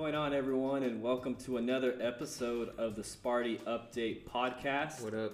[0.00, 5.02] going on, everyone, and welcome to another episode of the Sparty Update Podcast.
[5.02, 5.32] What up?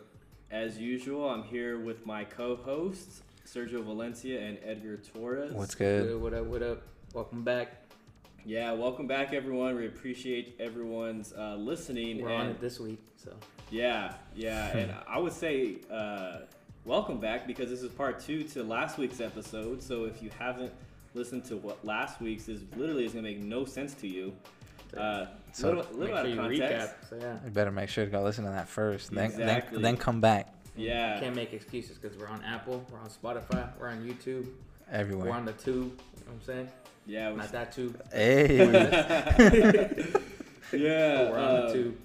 [0.50, 5.52] As usual, I'm here with my co-hosts Sergio Valencia and Edgar Torres.
[5.52, 6.20] What's good?
[6.20, 6.46] What up?
[6.46, 6.82] What up?
[7.14, 7.76] Welcome back.
[8.44, 9.76] Yeah, welcome back, everyone.
[9.76, 12.20] We appreciate everyone's uh, listening.
[12.20, 13.34] We're and on it this week, so
[13.70, 16.38] Yeah, yeah, and I would say uh,
[16.84, 19.80] welcome back because this is part two to last week's episode.
[19.80, 20.72] So if you haven't
[21.14, 24.34] listened to what last week's is, literally is gonna make no sense to you.
[24.96, 26.94] Uh, So- little, make little out sure of you context.
[27.02, 27.08] recap.
[27.10, 29.10] So yeah, You better make sure to go listen to that first.
[29.10, 29.76] Then, Exactly.
[29.76, 33.70] then, then come back Yeah, can't make excuses because we're on Apple, we're on Spotify,
[33.80, 34.46] we're on YouTube,
[34.92, 35.30] Everywhere.
[35.30, 35.74] we're on the tube.
[35.76, 36.68] You know what I'm saying?
[37.06, 38.02] yeah, we- Not that tube.
[38.12, 38.56] Hey,
[40.72, 41.22] yeah.
[41.22, 41.96] but we're on uh, the tube.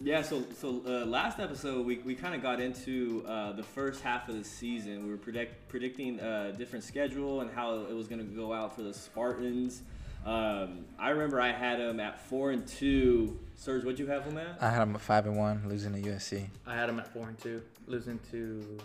[0.00, 4.00] Yeah, so so uh, last episode we, we kind of got into uh, the first
[4.02, 5.04] half of the season.
[5.04, 8.76] We were predict, predicting a different schedule and how it was going to go out
[8.76, 9.82] for the Spartans.
[10.26, 13.38] Um, I remember I had them at four and two.
[13.54, 14.62] Serge, what'd you have them at?
[14.62, 16.46] I had them at five and one, losing to USC.
[16.66, 18.78] I had them at four and two, losing to,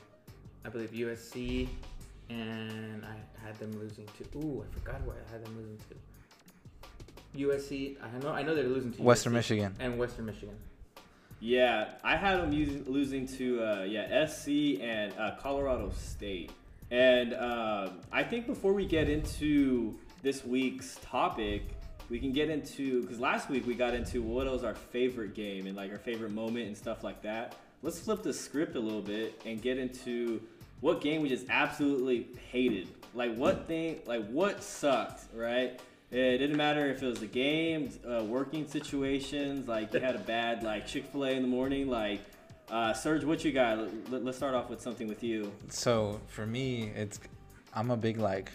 [0.66, 1.67] I believe USC,
[2.30, 4.38] and I had them losing to.
[4.40, 5.95] Ooh, I forgot where I had them losing to.
[7.38, 7.97] USC.
[8.02, 8.31] I know.
[8.31, 9.75] I know they're losing to Western USC Michigan.
[9.80, 10.56] and Western Michigan.
[11.40, 16.52] Yeah, I had them using, losing to uh, yeah SC and uh, Colorado State.
[16.92, 21.63] And um, I think before we get into this week's topic,
[22.09, 25.67] we can get into because last week we got into what was our favorite game
[25.67, 27.57] and like our favorite moment and stuff like that.
[27.81, 30.41] Let's flip the script a little bit and get into
[30.79, 32.88] what game we just absolutely hated.
[33.13, 35.79] Like what thing, like what sucked, right?
[36.09, 40.19] It didn't matter if it was the game, uh, working situations, like you had a
[40.19, 41.89] bad like Chick Fil A in the morning.
[41.89, 42.21] Like,
[42.69, 43.79] uh, Serge, what you got?
[44.09, 45.51] Let, let's start off with something with you.
[45.69, 47.19] So for me, it's
[47.73, 48.51] I'm a big like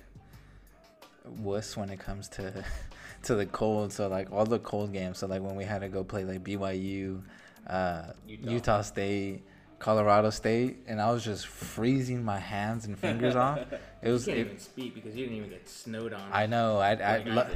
[1.33, 2.65] wuss when it comes to
[3.25, 3.93] to the cold.
[3.93, 5.19] So like all the cold games.
[5.19, 7.23] So like when we had to go play like BYU,
[7.67, 8.51] uh, Utah.
[8.51, 8.83] Utah.
[8.83, 9.43] State,
[9.79, 13.59] Colorado State, and I was just freezing my hands and fingers off.
[14.03, 14.27] It was.
[14.27, 16.23] you can't It, even speak because you didn't even get snowed on.
[16.33, 16.79] I know.
[16.79, 17.49] I I, I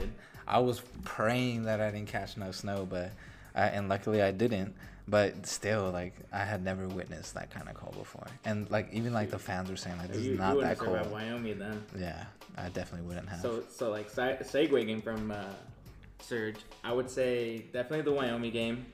[0.46, 3.12] I was praying that I didn't catch no snow, but
[3.54, 4.74] I, and luckily I didn't.
[5.08, 9.12] But still, like I had never witnessed that kind of cold before, and like even
[9.12, 11.10] like the fans were saying like this you, is not you that cold.
[11.10, 11.84] Wyoming then.
[11.98, 12.24] Yeah,
[12.56, 13.40] I definitely wouldn't have.
[13.40, 15.44] So so like segueing from uh,
[16.20, 18.86] Serge, I would say definitely the Wyoming game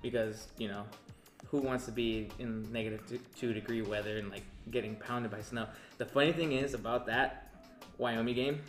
[0.00, 0.84] because you know
[1.50, 5.66] who wants to be in negative two degree weather and like getting pounded by snow.
[5.98, 7.52] The funny thing is about that
[7.98, 8.60] Wyoming game,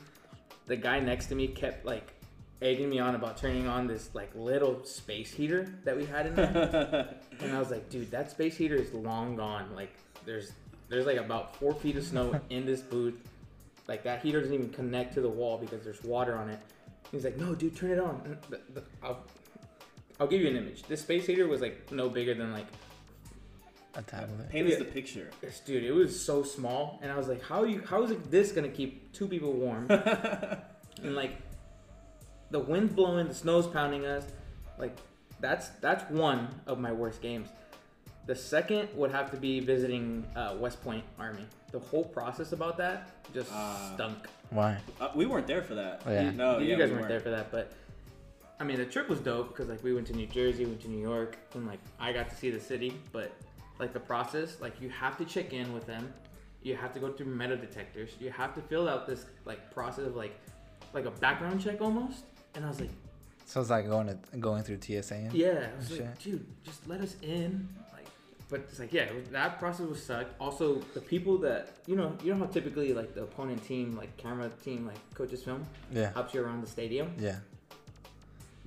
[0.65, 2.13] the guy next to me kept like
[2.61, 6.35] egging me on about turning on this like little space heater that we had in
[6.35, 7.15] there.
[7.39, 9.75] And I was like, dude, that space heater is long gone.
[9.75, 9.93] Like,
[10.25, 10.51] there's
[10.89, 13.15] there's like about four feet of snow in this booth.
[13.87, 16.59] Like that heater doesn't even connect to the wall because there's water on it.
[17.11, 18.15] He's like, no, dude, turn it on.
[18.15, 19.23] Mm, and the- the- I'll,
[20.19, 20.83] I'll give you an image.
[20.83, 22.65] This space heater was like no bigger than like,
[23.95, 24.49] a tablet.
[24.49, 25.29] Paint us the picture.
[25.41, 25.83] this dude.
[25.83, 28.67] It was so small, and I was like, how you how is it this gonna
[28.69, 29.87] keep two people warm?
[29.91, 31.31] and like,
[32.51, 34.25] the wind's blowing, the snow's pounding us.
[34.77, 34.95] Like,
[35.39, 37.49] that's that's one of my worst games.
[38.25, 41.45] The second would have to be visiting uh, West Point Army.
[41.71, 43.91] The whole process about that just Ah.
[43.95, 44.17] stunk.
[44.49, 44.77] Why?
[44.99, 46.01] Uh, we weren't there for that.
[46.05, 46.23] Oh, yeah.
[46.23, 47.71] You, No, you yeah, guys we weren't there for that, but
[48.59, 50.89] I mean, the trip was dope because like we went to New Jersey, went to
[50.89, 52.99] New York, and like I got to see the city.
[53.11, 53.31] But
[53.79, 56.11] like the process, like you have to check in with them,
[56.63, 60.05] you have to go through metal detectors, you have to fill out this like process
[60.07, 60.37] of like
[60.93, 62.23] like a background check almost.
[62.55, 62.89] And I was like,
[63.45, 65.15] So it's like going to going through TSA.
[65.15, 67.67] and- yeah, I was like, dude, just let us in.
[67.93, 68.05] Like,
[68.49, 70.33] but it's like, yeah, was- that process was sucked.
[70.39, 74.15] Also, the people that you know, you know how typically like the opponent team, like
[74.17, 76.11] camera team, like coaches film Yeah.
[76.13, 77.13] helps you around the stadium.
[77.19, 77.37] Yeah.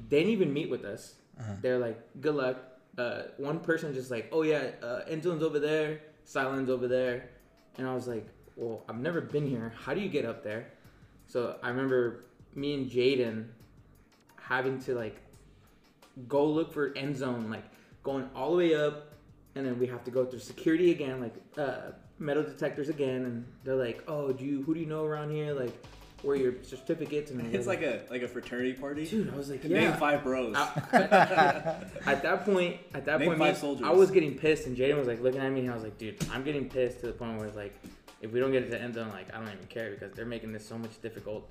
[0.08, 1.14] They didn't even meet with us.
[1.38, 1.52] Uh-huh.
[1.60, 2.56] They're like, good luck.
[2.98, 7.28] Uh, one person just like, oh yeah, uh, end zone's over there, silence over there,
[7.78, 8.26] and I was like,
[8.56, 9.72] well, I've never been here.
[9.84, 10.66] How do you get up there?
[11.28, 13.46] So I remember me and Jaden
[14.50, 15.16] having to like
[16.28, 17.64] go look for end zone, like
[18.02, 19.12] going all the way up,
[19.54, 23.46] and then we have to go through security again, like uh, metal detectors again, and
[23.64, 25.54] they're like, oh, do you who do you know around here?
[25.54, 25.72] Like,
[26.22, 27.30] where your certificates?
[27.30, 29.06] And It's like a like a fraternity party.
[29.06, 29.90] dude, I was like, yeah.
[29.90, 30.54] Name five bros.
[30.56, 30.82] I-
[32.06, 33.86] at that point, at that Name point, five me-.
[33.86, 35.96] I was getting pissed, and Jaden was like looking at me, and I was like,
[35.96, 37.74] "Dude, I'm getting pissed to the point where it's like,
[38.20, 40.26] if we don't get it to end zone, like I don't even care because they're
[40.26, 41.48] making this so much difficult.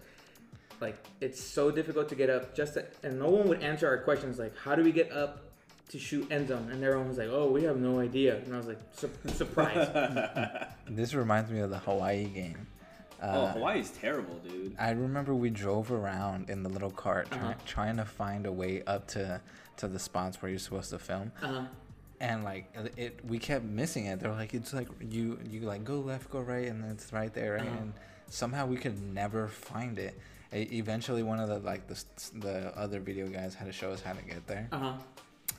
[0.81, 2.55] Like it's so difficult to get up.
[2.55, 5.43] Just to, and no one would answer our questions like, how do we get up
[5.89, 6.69] to shoot end zone?
[6.71, 8.37] And everyone was like, oh, we have no idea.
[8.37, 9.87] And I was like, Sur- surprise.
[10.89, 12.65] This reminds me of the Hawaii game.
[13.21, 14.75] oh, Hawaii is terrible, dude.
[14.79, 17.53] I remember we drove around in the little cart try, Uh-huh.
[17.65, 19.41] trying to find a way up to
[19.77, 21.63] to the spots where you're supposed to film, Uh-huh.
[22.19, 24.19] and like it, it we kept missing it.
[24.19, 27.33] They're like, it's like you you like go left, go right, and then it's right
[27.33, 27.57] there.
[27.59, 27.67] Uh-huh.
[27.81, 27.93] and
[28.29, 30.17] somehow we could never find it.
[30.51, 32.03] Eventually, one of the like the
[32.39, 34.93] the other video guys had to show us how to get there, Uh-huh.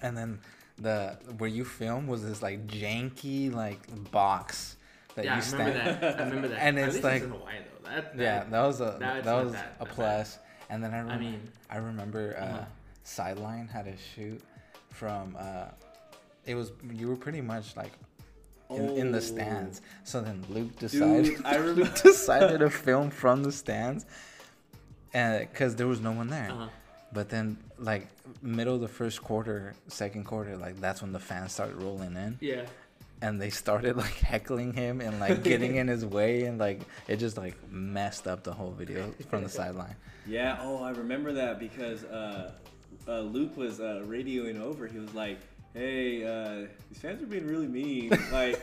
[0.03, 0.41] and then
[0.79, 3.79] the where you film was this like janky like
[4.11, 4.77] box
[5.15, 6.03] that Yeah, I you remember stand.
[6.03, 6.21] that.
[6.21, 6.59] I remember that.
[6.67, 7.55] And At it's least like- in Hawaii
[7.85, 7.91] though.
[7.91, 10.39] That, Yeah, that was a Now that was that- a that plus.
[10.71, 12.65] And then I I remember mean, I remember uh, Uh-huh.
[13.05, 14.41] sideline had a shoot
[14.91, 15.67] from uh,
[16.47, 17.93] it was you were pretty much like
[18.71, 19.21] in, in the Oh.
[19.21, 19.83] stands.
[20.05, 21.83] So then Luke decided Dude, I remember.
[21.85, 24.11] Luke decided to film from the stands, and
[25.12, 26.51] because there was no one there.
[26.51, 26.69] uh-huh.
[27.12, 28.07] But then like
[28.41, 32.39] middle of the first quarter, second quarter, like that's when the fans started rolling in,
[32.41, 32.67] yeah.
[33.21, 37.17] and they started like heckling him and like getting in his way, and like it
[37.17, 39.97] just like messed up the whole video from the sideline.
[40.27, 40.59] Yeah.
[40.61, 42.53] Oh, I remember that because uh,
[43.09, 44.87] uh, Luke was uh, radioing over.
[44.87, 45.39] He was like,
[45.75, 48.11] "Hey, uh, these fans are being really mean.
[48.31, 48.61] Like,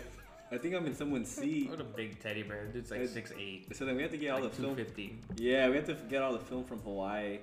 [0.51, 2.65] I think I'm in someone's seat." What a big teddy bear.
[2.67, 3.75] Dude's like six eight.
[3.75, 4.75] So then we have to get all Like the film.
[4.75, 5.17] fifty.
[5.37, 7.39] Yeah, we have to get all the film from Hawaii.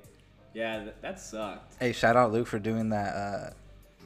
[0.54, 1.74] Yeah, th- that sucked.
[1.80, 3.14] Hey, shout out Luke for doing that.
[3.14, 3.50] Uh,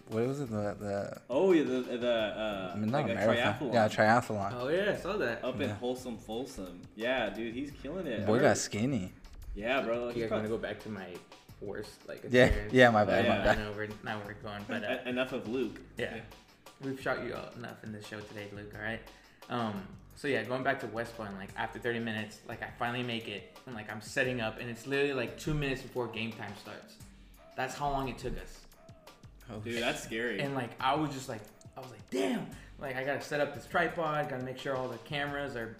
[0.09, 0.51] what was it?
[0.51, 3.71] The the Oh yeah, the the uh, I mean, not like a a marathon.
[3.71, 3.75] triathlon.
[3.75, 4.55] Yeah, triathlon.
[4.59, 5.45] Oh yeah, I saw that.
[5.45, 5.75] Up in Yeah.
[5.75, 6.81] wholesome, Folsom.
[6.97, 8.27] Yeah, dude, he's killing it.
[8.27, 9.13] Boy got skinny.
[9.55, 10.09] Yeah, bro.
[10.09, 11.07] you he's guys want to go back to my
[11.61, 14.99] worst like Yeah, yeah, my bad, my I know we're now we're going, but uh,
[15.05, 15.79] enough of Luke.
[15.99, 16.21] yeah,
[16.83, 18.73] we've shot you enough in this show today, Luke.
[18.77, 19.01] All right.
[19.51, 19.83] Um.
[20.17, 23.29] So yeah, going back to West Point, like after 30 minutes, like I finally make
[23.29, 26.53] it, and like I'm setting up, and it's literally like two minutes before game time
[26.61, 26.95] starts.
[27.57, 28.59] That's how long it took us.
[29.51, 30.41] Oh, Dude, that's scary.
[30.41, 31.41] And like I was just like
[31.77, 32.47] I was like, damn,
[32.81, 35.77] like I gotta set up this tripod, gotta make sure all the cameras are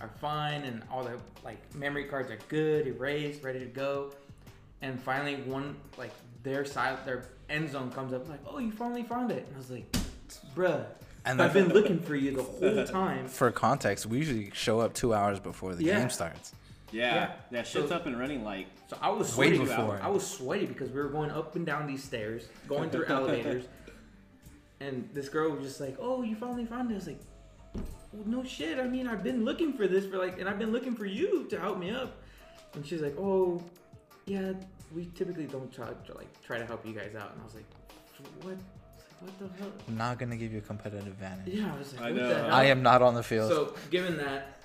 [0.00, 4.12] are fine and all the like memory cards are good, erased, ready to go.
[4.82, 6.12] And finally one like
[6.42, 9.46] their side their end zone comes up like, Oh, you finally found it.
[9.46, 9.96] And I was like,
[10.54, 10.86] bruh,
[11.24, 13.26] And I've been looking for you the whole time.
[13.28, 15.98] for context, we usually show up two hours before the Yeah.
[16.00, 16.52] game starts.
[16.92, 17.32] yeah, yeah.
[17.50, 19.58] that shit's So- up and running like So I was Way sweaty.
[19.70, 19.98] before.
[20.00, 23.64] I was sweaty because we were going up and down these stairs, going through elevators,
[24.80, 27.20] and this girl was just like, "Oh, you finally found it." I was like,
[28.12, 28.78] well, "No shit.
[28.78, 31.46] I mean, I've been looking for this for like, and I've been looking for you
[31.50, 32.16] to help me up."
[32.74, 33.60] And she's like, "Oh,
[34.26, 34.52] yeah,
[34.94, 37.54] we typically don't try to like try to help you guys out." And I was
[37.56, 37.64] like,
[38.44, 38.56] "What?
[39.20, 41.54] What the hell?" I'm not gonna give you a competitive advantage.
[41.54, 42.28] Yeah, I was like, I "What know.
[42.28, 43.50] the hell?" I am not on the field.
[43.50, 44.60] So given that,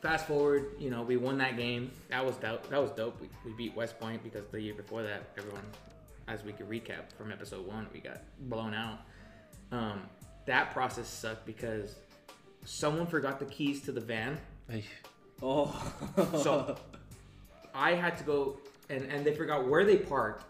[0.00, 1.90] fast forward, you know, we won that game.
[2.08, 2.68] That was dope.
[2.70, 3.20] That was dope.
[3.20, 5.64] We, we beat West Point because the year before that, everyone,
[6.28, 9.00] as we could recap from episode one, we got blown out.
[9.72, 10.02] Um,
[10.46, 11.96] that process sucked because
[12.64, 14.38] someone forgot the keys to the van.
[14.72, 14.84] Ay,
[15.42, 15.74] oh
[16.42, 16.76] So
[17.74, 18.58] I had to go
[18.88, 20.44] and and they forgot where they parked.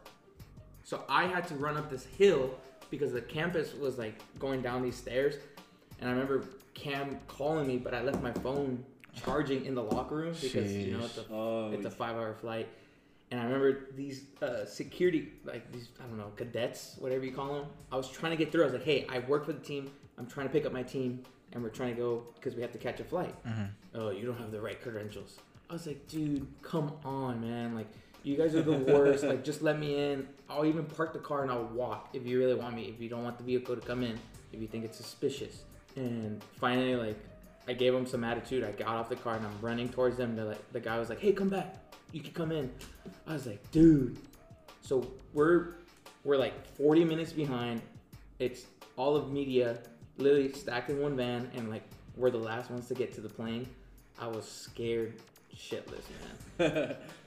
[0.84, 2.54] So I had to run up this hill
[2.90, 5.36] because the campus was like going down these stairs.
[6.00, 6.44] And I remember
[6.74, 8.84] Cam calling me, but I left my phone
[9.14, 12.34] charging in the locker room because you know it's a, oh it's a five hour
[12.34, 12.68] flight.
[13.30, 17.54] And I remember these uh, security, like these, I don't know, cadets, whatever you call
[17.54, 17.66] them.
[17.92, 18.62] I was trying to get through.
[18.62, 19.88] I was like, hey, I work for the team.
[20.18, 21.22] I'm trying to pick up my team,
[21.52, 23.34] and we're trying to go because we have to catch a flight.
[23.94, 25.36] Oh, you don't have the right credentials.
[25.68, 27.76] I was like, dude, come on, man.
[27.76, 27.86] Like,
[28.22, 29.24] you guys are the worst.
[29.24, 30.28] like, just let me in.
[30.48, 32.92] I'll even park the car and I'll walk if you really want me.
[32.94, 34.18] If you don't want the vehicle to come in,
[34.52, 35.62] if you think it's suspicious.
[35.96, 37.18] And finally, like,
[37.68, 38.64] I gave him some attitude.
[38.64, 40.36] I got off the car and I'm running towards them.
[40.36, 41.76] The, like, the guy was like, hey, come back.
[42.12, 42.70] You can come in.
[43.26, 44.18] I was like, dude.
[44.80, 45.74] So we're
[46.24, 47.80] we're like 40 minutes behind.
[48.38, 49.78] It's all of media
[50.18, 51.82] literally stacked in one van, and like
[52.16, 53.68] we're the last ones to get to the plane.
[54.18, 55.14] I was scared
[55.54, 56.02] shitless,
[56.58, 56.96] man.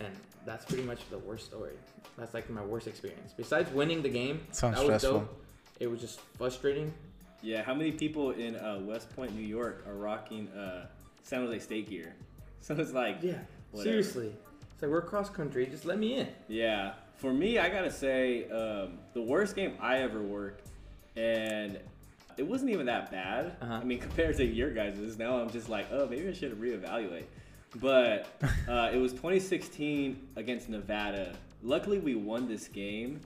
[0.00, 0.08] and
[0.44, 1.72] that's pretty much the worst story.
[2.18, 3.32] That's like my worst experience.
[3.36, 5.20] Besides winning the game, Sounds that was stressful.
[5.20, 5.44] dope.
[5.78, 6.92] It was just frustrating.
[7.42, 10.86] yeah how many people in uh, west point new york are rocking uh,
[11.22, 12.14] san jose state gear
[12.60, 13.38] so it's like Yeah,
[13.72, 13.90] Whatever.
[13.90, 14.32] seriously.
[14.72, 15.64] It's like we're cross country.
[15.66, 16.28] Just let me in.
[16.48, 20.66] Yeah, for me, I gotta say, um, the worst game I ever worked,
[21.16, 21.78] and
[22.36, 23.56] it wasn't even that bad.
[23.62, 23.74] Uh-huh.
[23.74, 27.24] I mean, compared to your guys's, now I'm just like, oh, maybe I should reevaluate.
[27.76, 28.26] But
[28.68, 31.34] uh, it was 2016 against Nevada.
[31.62, 33.20] Luckily, we won this game,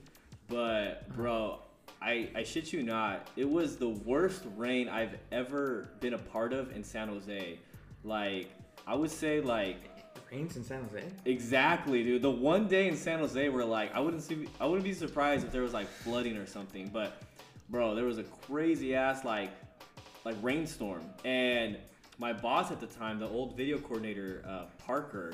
[0.47, 1.59] but bro,
[2.01, 6.53] I, I shit you not, it was the worst rain I've ever been a part
[6.53, 7.57] of in San Jose.
[8.03, 8.51] Like,
[8.85, 9.77] I would say like
[10.31, 11.03] rains in San Jose.
[11.25, 12.21] Exactly, dude.
[12.21, 15.45] The one day in San Jose where like I wouldn't see, I wouldn't be surprised
[15.45, 16.89] if there was like flooding or something.
[16.93, 17.21] But
[17.69, 19.49] bro, there was a crazy ass like
[20.23, 21.77] like rainstorm, and
[22.17, 25.33] my boss at the time, the old video coordinator uh, Parker,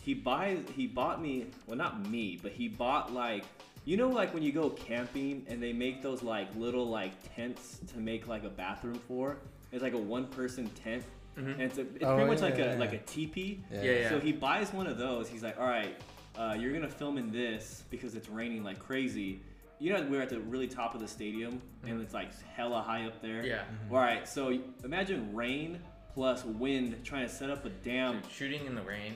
[0.00, 3.44] he buys he bought me well not me, but he bought like
[3.84, 7.80] you know like when you go camping and they make those like little like tents
[7.92, 9.38] to make like a bathroom for.
[9.70, 11.04] It's like a one person tent.
[11.38, 11.52] Mhm.
[11.54, 13.62] And it's, a, it's Oh, pretty much yeah, like yeah, a like a teepee.
[13.72, 13.82] Yeah.
[13.82, 14.08] Yeah, yeah.
[14.10, 15.28] So he buys one of those.
[15.28, 15.96] He's like, all right,
[16.36, 19.40] uh, you're gonna film in this because it's raining like crazy.
[19.78, 23.06] You know, we're at the really top of the stadium and it's like hella high
[23.06, 23.44] up there.
[23.44, 23.62] Yeah.
[23.90, 25.80] All right, so imagine rain
[26.14, 29.14] plus wind trying to set up a dam, Dude, shooting in the rain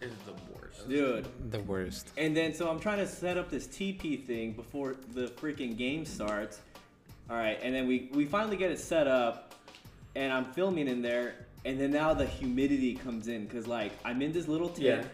[0.00, 0.88] is the worst.
[0.88, 1.26] dude.
[1.50, 2.10] The worst.
[2.18, 6.04] And then so I'm trying to set up this TP thing before the freaking game
[6.04, 6.60] starts.
[7.28, 9.54] All right, and then we we finally get it set up,
[10.14, 14.22] and I'm filming in there, and then now the humidity comes in because like I'm
[14.22, 15.06] in this little tent,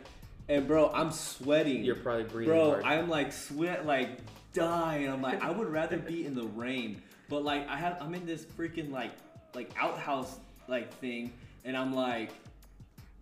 [0.49, 1.85] and bro, I'm sweating.
[1.85, 2.85] You're probably breathing Bro, hard.
[2.85, 4.19] I'm like sweat, like
[4.53, 5.09] dying.
[5.09, 7.01] I'm like, I would rather be in the rain,
[7.31, 9.13] but like I have, I'm in this freaking like,
[9.55, 10.37] like outhouse
[10.69, 11.33] like thing,
[11.65, 12.31] and I'm like,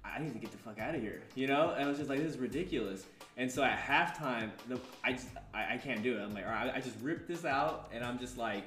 [0.05, 1.71] I need to get the fuck out of here, you know?
[1.71, 3.05] And I was just like, this is ridiculous.
[3.37, 6.21] And so at halftime, the, I just, I, I can't do it.
[6.21, 8.65] I'm like, all right, I just ripped this out, and I'm just like,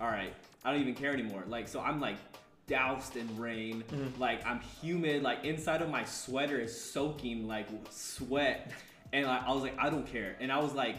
[0.00, 0.32] all right,
[0.64, 1.44] I don't even care anymore.
[1.48, 2.16] Like, so I'm like
[2.66, 4.20] doused in rain, mm-hmm.
[4.20, 8.72] like I'm humid, like inside of my sweater is soaking like sweat,
[9.12, 10.36] and like, I was like, I don't care.
[10.40, 10.96] And I was like,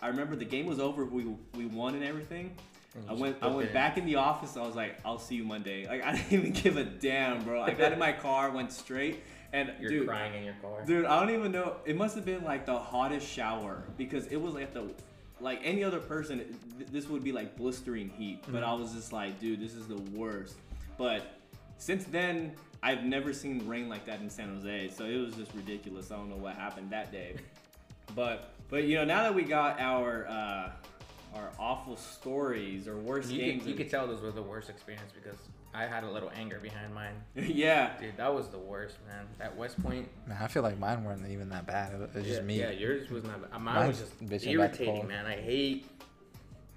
[0.00, 2.56] I remember the game was over, we we won and everything.
[3.08, 4.56] I went I went back in the office.
[4.56, 5.86] I was like, I'll see you Monday.
[5.86, 7.60] Like I didn't even give a damn, bro.
[7.62, 10.84] I got in my car, went straight, and You're dude, crying in your car.
[10.84, 11.76] dude, I don't even know.
[11.84, 14.84] It must have been like the hottest shower because it was like the
[15.40, 16.38] like any other person.
[16.78, 19.86] th- This would be like blistering heat, but I was just like, dude, this is
[19.86, 20.56] the worst.
[20.96, 21.22] But
[21.76, 22.52] since then,
[22.82, 26.10] I've never seen rain like that in San Jose, so it was just ridiculous.
[26.10, 27.36] I don't know what happened that day,
[28.16, 30.70] but but you know now that we got our uh,
[31.34, 34.70] our awful stories or worst You games, could, you could tell those were the worst
[34.70, 35.38] experience because
[35.74, 37.14] I had a little anger behind mine.
[37.34, 37.92] yeah.
[38.00, 39.26] Dude, that was the worst, man.
[39.40, 41.92] At West Point, Man, I feel like mine weren't even that bad.
[41.92, 42.58] It was yeah, just me.
[42.58, 43.42] yeah, yours was not.
[43.42, 43.60] Bad.
[43.60, 45.26] Mine Mine's was just bitching about the irritating, man.
[45.26, 45.86] I hate,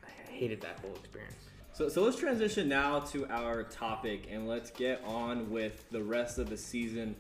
[0.04, 1.36] I hated that whole experience.
[1.74, 6.38] So, so let's transition now to our topic and let's get on with the rest
[6.38, 7.16] of the season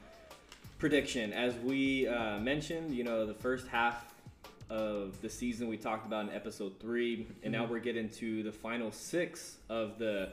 [0.77, 1.31] prediction.
[1.31, 4.10] As we uh, mentioned, you know, the first half
[4.71, 8.51] of the season we talked about in episode three, and now we're getting to the
[8.53, 10.29] final six of the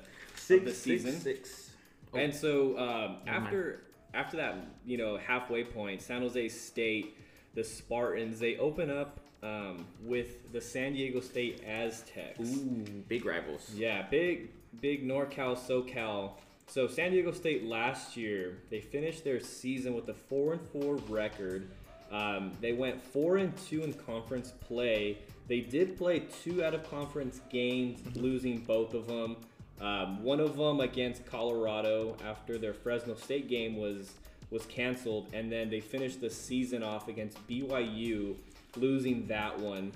[0.48, 1.20] of the season.
[1.20, 1.70] six.
[2.14, 3.82] Oh, And so um, after
[4.14, 7.16] after that, you know, halfway point, San Jose State,
[7.54, 12.40] the Spartans, they open up um, with the San Diego State Aztecs.
[12.40, 13.70] Ooh, big rivals.
[13.74, 16.32] Yeah, big, big NorCal, SoCal.
[16.68, 20.96] So San Diego State last year, they finished their season with a four and four
[21.08, 21.70] record.
[22.10, 25.18] Um, they went four and two in conference play.
[25.46, 29.36] They did play two out of conference games, losing both of them.
[29.80, 34.12] Um, one of them against Colorado after their Fresno State game was
[34.50, 38.34] was canceled, and then they finished the season off against BYU,
[38.76, 39.92] losing that one.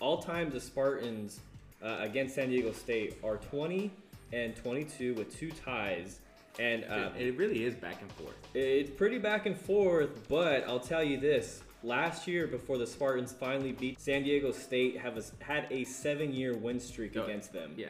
[0.00, 1.38] All time, the Spartans
[1.82, 3.92] uh, against San Diego State are 20
[4.32, 6.18] and 22 with two ties.
[6.58, 8.34] And uh, Dude, it really is back and forth.
[8.54, 11.62] it's pretty back and forth, but I'll tell you this.
[11.84, 16.54] Last year, before the Spartans finally beat San Diego State, have a, had a seven-year
[16.54, 17.72] win streak Oh, against them.
[17.76, 17.88] Yeah,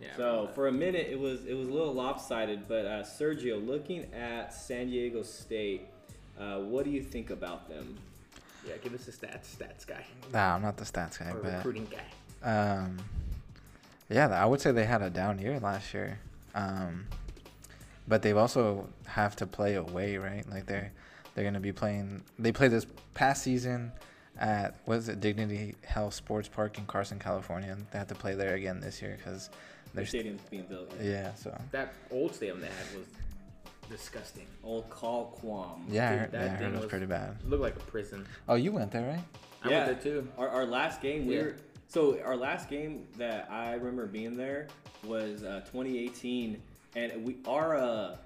[0.00, 0.08] yeah.
[0.16, 2.66] So for a minute, it was it was a little lopsided.
[2.68, 5.88] But uh, Sergio, looking at San Diego State,
[6.40, 7.96] uh, what do you think about them?
[8.66, 10.02] yeah, give us the stats, stats guy
[10.32, 12.78] Nah, I'm not the stats guy, or but recruiting guy.
[12.80, 12.96] um,
[14.08, 16.18] yeah, I would say they had a down year last year.
[16.54, 17.04] Um,
[18.08, 20.48] but they've also have to play away, right?
[20.50, 20.92] Like they're
[21.34, 22.22] they're gonna be playing.
[22.38, 23.92] They played this past season
[24.38, 27.76] at what is it, Dignity Health Sports Park in Carson, California.
[27.92, 29.56] They have to play there again this year because Their
[29.94, 30.92] they're st- stadium's being built.
[31.00, 31.34] yeah.
[31.34, 33.06] So That old stadium they had was
[33.90, 34.46] disgusting.
[34.64, 35.80] Old Qualcomm.
[35.88, 37.36] yeah, I heard, that yeah, I heard thing it was was- pretty bad.
[37.42, 38.26] It looked like a prison.
[38.48, 39.24] Oh, you went there, right?
[39.62, 39.86] I Yeah.
[39.86, 40.28] went there too.
[40.38, 41.42] Our, our last game, we Yeah.
[41.42, 41.56] were
[41.88, 44.68] so our last game that I remember being there
[45.04, 46.60] was uh, 2018,
[46.96, 48.16] and we our uh,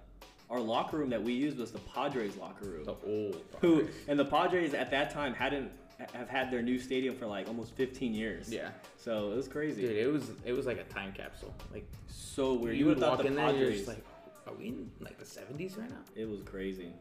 [0.50, 2.84] our locker room that we used was the Padres locker room.
[2.84, 3.42] The old.
[3.60, 3.94] Who Padres.
[4.08, 5.70] and the Padres at that time hadn't
[6.14, 8.48] have had their new stadium for like almost 15 years.
[8.52, 9.82] Yeah, So it was crazy.
[9.82, 11.52] dude, it was it was like a time capsule.
[11.72, 12.75] Like so weird.
[12.76, 13.76] you You would would walk the in there, you're Padres.
[13.78, 14.04] just like,
[14.46, 15.96] are we in like the '70s right now?
[16.14, 16.92] it was crazy.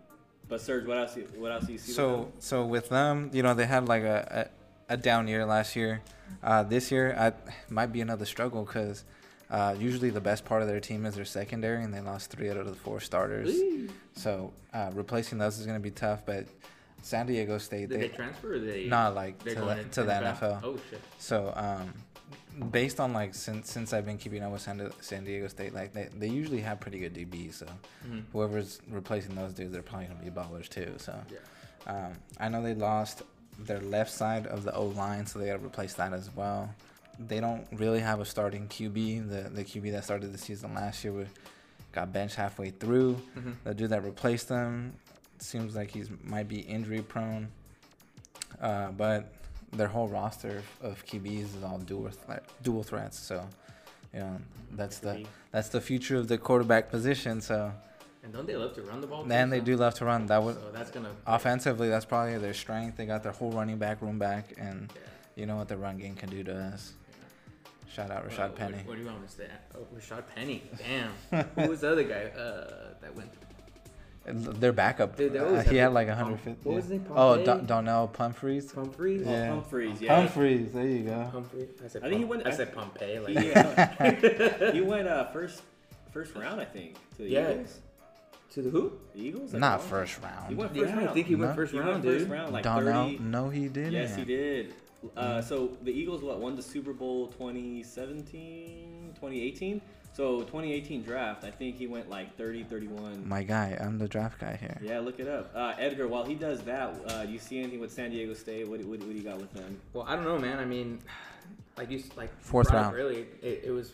[0.50, 1.16] But Serge, what else?
[1.18, 1.92] you- What else do you see?
[1.92, 2.32] So them?
[2.40, 4.50] so with them, you know, they had like a
[4.90, 6.02] a, a down year last year.
[6.44, 7.34] Uh, this year, I
[7.70, 9.04] might be another struggle because
[9.50, 12.50] uh, usually the best part of their team is their secondary, and they lost three
[12.50, 13.56] out of the four starters.
[14.16, 16.26] So uh, replacing those is going to be tough.
[16.26, 16.48] But
[17.02, 18.86] San Diego State, Did they, they transfer or they?
[18.86, 20.60] not like to the, to the NFL.
[20.64, 21.02] Oh shit.
[21.20, 21.94] So um,
[22.72, 25.94] based on like since since I've been keeping up with San, San Diego State, like
[25.94, 27.54] they, they usually have pretty good DBs.
[27.56, 27.68] So
[28.08, 28.24] Mhm.
[28.34, 30.96] whoever's replacing those dudes, they're probably gonna be ballers too.
[30.98, 31.38] So Yeah.
[32.08, 33.22] um, I know they lost
[33.60, 36.70] their left side of the O line, so they got to replace that as well.
[37.20, 39.30] They don't really have a starting QB.
[39.30, 41.28] The the QB that started the season last year was,
[41.92, 43.16] got benched halfway through.
[43.38, 43.56] Mhm.
[43.64, 44.94] The dude that replaced him
[45.40, 47.48] seems like he's might be injury prone.
[48.62, 49.34] Uh, but
[49.72, 52.10] their whole roster of QBs is all dual
[52.64, 53.20] dual threats.
[53.20, 53.48] So,
[54.14, 54.40] you know,
[54.72, 57.42] that's the that's the future of the quarterback position.
[57.42, 57.72] So,
[58.24, 59.24] And don't they love to run the ball?
[59.24, 60.28] Then they do love to run.
[60.28, 61.12] That was So that's gonna.
[61.26, 61.90] offensively.
[61.90, 62.98] That's probably their strength.
[62.98, 65.02] They got their whole running back room back, and Yeah.
[65.36, 66.94] you know what the run game can do to us.
[67.94, 68.78] Shout out Rashaad what- Penny.
[68.86, 69.48] What, do you want me to say?
[69.76, 70.64] Oh, Rashaad Penny.
[70.78, 71.44] Damn.
[71.56, 73.32] Who was the other guy uh, that went?
[74.60, 75.16] Their backup.
[75.16, 76.68] Dude, they uh, he had like Pom- 150.
[76.68, 77.06] what was his name?
[77.12, 77.44] Oh, Pompey?
[77.46, 78.70] Don- Donnel Pumphreys.
[78.74, 79.24] Humphreys.
[79.26, 79.50] Oh, Yeah.
[79.52, 80.16] Humphreys, yeah.
[80.20, 80.74] Humphreys.
[80.74, 81.24] There you go.
[81.32, 81.70] Humphrey.
[81.84, 82.04] I said.
[82.04, 83.20] I think he went- I said Pompey.
[83.20, 85.62] Like, He, uh, he went uh, first
[86.12, 87.52] first round, I think, to the Yeah.
[87.52, 87.80] Eagles.
[88.52, 88.92] to the who?
[89.16, 89.56] The Eagles?
[89.56, 89.92] I Not think.
[89.92, 90.58] first He round.
[90.58, 91.10] went first Yeah, round.
[91.10, 91.56] I think he went No.
[91.56, 92.20] first He round, went dude.
[92.20, 93.04] first round, like Donnel.
[93.12, 93.20] 30.
[93.20, 93.94] No, he didn't.
[93.94, 94.74] Yes, he did.
[95.16, 99.82] Uh, so the Eagles what won the Super Bowl 2017, 2018.
[100.14, 103.28] So 2018 draft, I think he went like 30, 31.
[103.30, 103.78] My guy.
[103.80, 104.80] I'm the draft guy here.
[104.82, 105.52] Yeah, look it up.
[105.54, 108.68] Uh, Edgar, while he does that, uh, do you see anything with San Diego State?
[108.68, 109.80] What, what, what do you got with them?
[109.94, 110.58] Well, I don't know, man.
[110.58, 111.00] I mean,
[111.78, 112.96] like you like Fourth brought up round.
[112.96, 113.94] Really, it, it was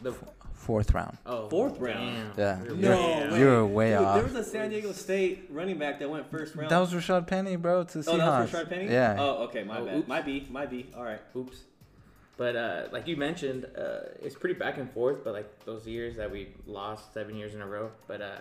[0.00, 0.14] the
[0.58, 1.16] Fourth round.
[1.24, 2.32] oh Fourth round?
[2.36, 2.66] damn.
[2.66, 2.72] Yeah.
[2.72, 3.38] We're You're- way off.
[3.38, 4.14] you're way Dude, off.
[4.16, 6.70] There was a San Diego State running back that went first round.
[6.70, 7.84] That was Rashaad Penny, bro.
[7.84, 8.18] To the oh, Seahawks.
[8.18, 8.84] that was Rashard Penny?
[8.90, 9.16] Yeah.
[9.18, 9.96] Oh, okay, my Oh, bad.
[9.98, 10.08] oops.
[10.08, 10.90] Might be, might be.
[10.96, 11.20] All right.
[11.36, 11.56] Oops.
[12.36, 15.24] But uh, like you mentioned, uh, it's pretty back and forth.
[15.24, 17.90] But like those years that we lost seven years in a row.
[18.06, 18.36] But uh,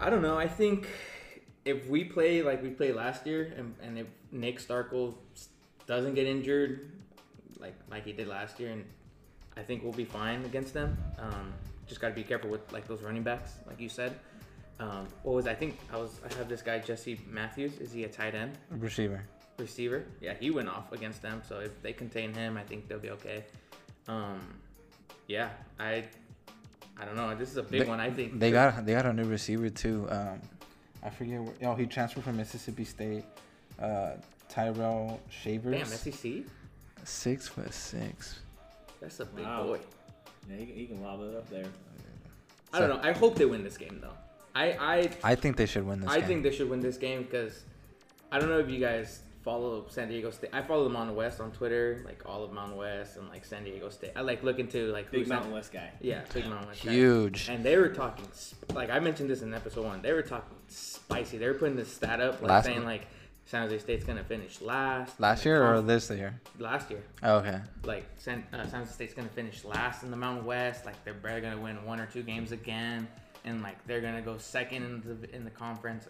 [0.00, 0.38] I don't know.
[0.38, 0.88] I think
[1.64, 5.14] if we play like we played last year, and, and if Nick Starkel
[5.86, 6.90] doesn't get injured,
[7.58, 8.84] like like he did last year, and
[9.56, 10.96] I think we'll be fine against them.
[11.18, 11.52] Um,
[11.86, 14.18] just got to be careful with like those running backs, like you said.
[14.80, 17.78] Um, what was I think I was I have this guy Jesse Matthews.
[17.78, 18.58] Is he a tight end?
[18.70, 19.22] Receiver.
[19.58, 20.04] receiver.
[20.20, 21.42] Yeah, he went off against them.
[21.48, 23.44] So if they contain him, I think they'll be okay.
[24.08, 24.40] Um,
[25.28, 26.04] yeah, I,
[26.98, 27.34] I don't know.
[27.34, 28.00] This is a big They- one.
[28.00, 30.06] I think They got they got a new receiver too.
[30.10, 30.40] Um,
[31.02, 31.40] I forget.
[31.40, 33.24] Where, oh, he transferred from Mississippi State.
[33.78, 34.12] Uh,
[34.48, 35.74] Tyrell Shavers.
[35.76, 36.32] Damn SEC.
[37.04, 38.40] Six foot six.
[39.02, 39.64] That's a big Wow.
[39.64, 39.80] boy.
[40.48, 41.66] Yeah, he, can- he can lob it up there.
[42.72, 43.00] I don't know.
[43.02, 44.14] I hope they win this game though.
[44.54, 46.28] I I I think they should win this I game.
[46.28, 47.64] think they should win this game because
[48.30, 50.50] I don't know if you guys follow San Diego State.
[50.54, 53.64] I follow the Mountain West on Twitter, like all of Mountain West and like San
[53.64, 54.12] Diego State.
[54.16, 55.90] I like look into like Big who's Mountain West guy.
[56.00, 56.84] Yeah, big Mountain West.
[56.84, 56.92] guy.
[56.92, 57.48] Huge.
[57.50, 58.26] And they were talking,
[58.74, 60.00] like I mentioned this in episode one.
[60.00, 61.36] They were talking spicy.
[61.38, 62.86] They were putting this stat up, like Last saying one.
[62.86, 63.06] like
[63.44, 65.18] San Jose State's gonna finish last.
[65.20, 66.40] Last the year or this year?
[66.58, 67.02] last year?
[67.22, 67.60] Oh, okay.
[67.84, 70.86] Like San, uh, San Jose State's gonna finish last in the Mountain West.
[70.86, 73.06] Like they're barely gonna win one or two games again,
[73.44, 76.06] and like they're gonna go second in the in the conference.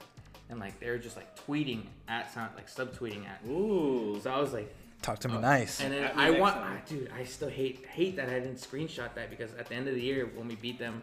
[0.50, 3.40] And like they're just like tweeting at San, like subtweeting at.
[3.48, 4.20] Ooh.
[4.22, 5.80] So I was like, Talk to me Oh, nice.
[5.80, 6.80] and then At I want, time.
[6.86, 9.88] I, dude, I still hate hate that I didn't screenshot that because at the end
[9.88, 11.02] of the year when we beat them,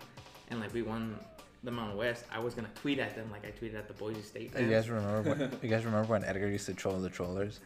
[0.49, 1.19] and like we won
[1.63, 4.21] the Mountain West, I was gonna tweet at them like I tweeted at the Boise
[4.21, 4.51] State.
[4.57, 5.29] you guys remember?
[5.29, 7.59] When, you guys remember when Edgar used to troll the trollers?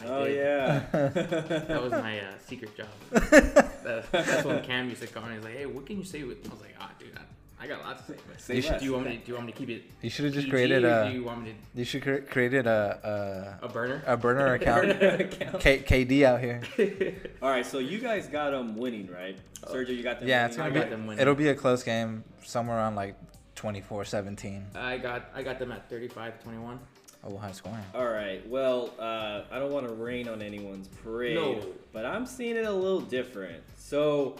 [0.00, 0.36] I Oh did.
[0.36, 0.78] yeah.
[0.92, 2.86] that was my uh, secret job.
[3.82, 5.34] That- that's when Cam used to call me.
[5.34, 7.22] He's like, "Hey, what can you say with?" I was like, "Ah, dude, I,
[7.62, 9.16] I got lots to say." But Say You should- do you want me?
[9.18, 9.82] To, do you want me to keep it?
[10.02, 11.08] You should have just PG, created a.
[11.08, 11.78] Do you want me to?
[11.78, 14.02] You should cre- created a to a burner?
[14.06, 14.90] a, a burner account.
[14.90, 15.60] Account.
[15.60, 16.60] K- KD out here.
[17.42, 19.36] All right, so you guys got them winning, right?
[19.64, 20.28] Sergio, you got them.
[20.28, 21.08] Yeah, it's gonna I got them be.
[21.08, 21.22] winning.
[21.22, 23.14] It'll be a close game, somewhere around like
[23.56, 24.76] 24-17.
[24.76, 26.78] I got I got them at 35-21.
[27.24, 27.78] Oh, high scoring.
[27.94, 28.44] All right.
[28.48, 31.64] Well, uh, I don't want to rain on anyone's parade, No.
[31.92, 33.62] but I'm seeing it a little different.
[33.76, 34.34] So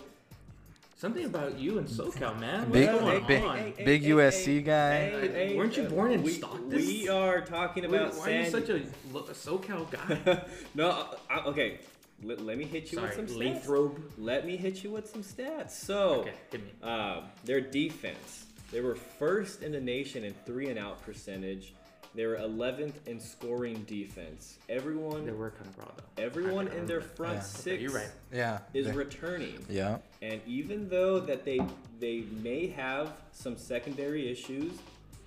[1.03, 2.61] Something about you and SoCal, man.
[2.61, 3.73] What's Big- going big- on?
[3.85, 5.53] big USC guy.
[5.57, 6.69] Weren't you born in we, Stockton?
[6.69, 10.45] We are talking Wait, about why are you such a lo- SoCal guy?
[10.77, 11.81] no, uh, uh, okay.
[12.23, 13.55] Let, let me hit you Sorry, with some stats.
[13.55, 13.99] Lathrop.
[14.17, 15.73] Let me hit you with some stats.
[15.73, 16.89] So, Okay, hit me.
[16.89, 18.47] um, their defense.
[18.71, 21.75] They were first in the nation in three and out percentage.
[22.15, 24.59] They were 11th in scoring defense.
[24.69, 26.23] Everyone, They were kind of raw though.
[26.23, 27.41] everyone in their front Yeah.
[27.41, 28.11] six Okay, you're right.
[28.33, 28.59] Yeah.
[28.75, 29.65] is they- returning.
[29.69, 29.99] yeah.
[30.21, 31.61] And even though that they
[32.01, 34.73] they may have some secondary issues,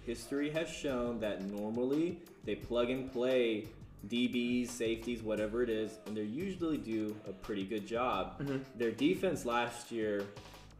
[0.05, 3.67] history has shown that normally they plug and play
[4.09, 8.39] DBs, safeties, whatever it is, and they usually do a pretty good job.
[8.39, 8.59] Mhm.
[8.77, 10.25] Their defense last year,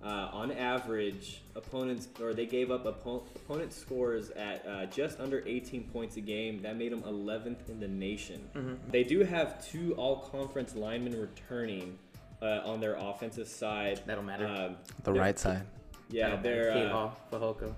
[0.04, 5.44] uh, on average, opponents or they gave up oppo- opponent scores at uh, just under
[5.48, 6.62] 18 points a game.
[6.62, 8.48] That made them 11th in the nation.
[8.54, 8.78] Mhm.
[8.92, 11.98] They do have two all-conference linemen returning.
[12.42, 14.02] uh, on their offensive side.
[14.06, 14.46] That'll matter.
[14.46, 15.64] Um, The right side.
[16.10, 16.86] Yeah, they're matter.
[16.86, 17.74] uh, K-Ball, Fajoko.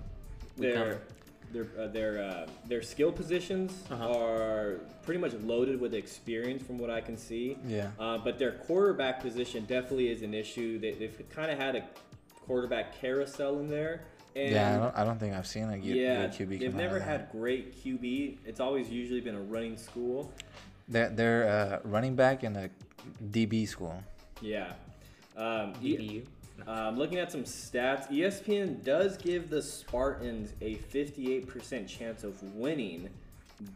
[0.58, 0.98] We their coming.
[1.52, 4.18] their uh, their uh, their skill positions Uh-huh.
[4.18, 7.56] are pretty much loaded with experience from what I can see.
[7.66, 7.92] Yeah.
[8.00, 10.78] Uh, but their quarterback position definitely is an issue.
[10.80, 11.84] They, they've kind of had a
[12.52, 14.02] quarterback carousel in there.
[14.34, 16.58] And yeah, I don't, I don't think I've seen a good, yeah, good QB.
[16.58, 17.20] they've come out never of that.
[17.20, 18.38] had great QB.
[18.44, 20.32] It's always usually been a running school.
[20.88, 22.70] They're, they're uh, running back in a
[23.30, 24.02] DB school.
[24.40, 24.72] Yeah.
[25.36, 26.24] Um, DBU.
[26.66, 33.08] Um, looking at some stats, ESPN does give the Spartans a 58% chance of winning,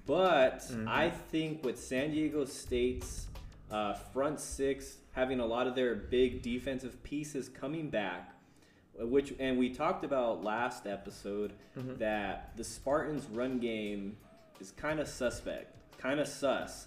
[0.07, 0.89] but Mhm.
[0.89, 3.27] I think with San Diego State's
[3.71, 8.32] uh, front six having a lot of their big defensive pieces coming back,
[9.07, 11.99] which and we talked about last episode Mhm.
[11.99, 14.17] that the Spartans' run game
[14.61, 16.87] is kind of suspect, kind of sus,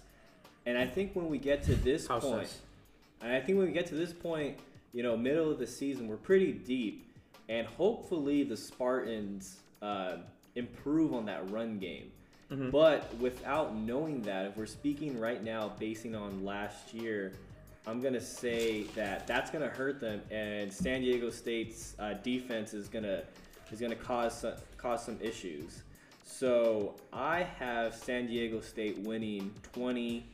[0.64, 2.46] and I think when we get to this How point.
[2.48, 2.60] sus?
[3.20, 4.58] And I think when we get to this point,
[4.92, 7.06] you know, middle of the season, we're pretty deep,
[7.48, 10.16] and hopefully the Spartans uh,
[10.54, 12.10] improve on that run game.
[12.50, 12.70] Mhm.
[12.70, 17.32] But without knowing that, if we're speaking right now, basing on last year,
[17.86, 22.88] I'm gonna say that that's gonna hurt them, and San Diego State's uh, defense is
[22.88, 23.22] gonna
[23.70, 25.82] is gonna cause some, cause some issues.
[26.24, 30.26] So I have San Diego State winning 20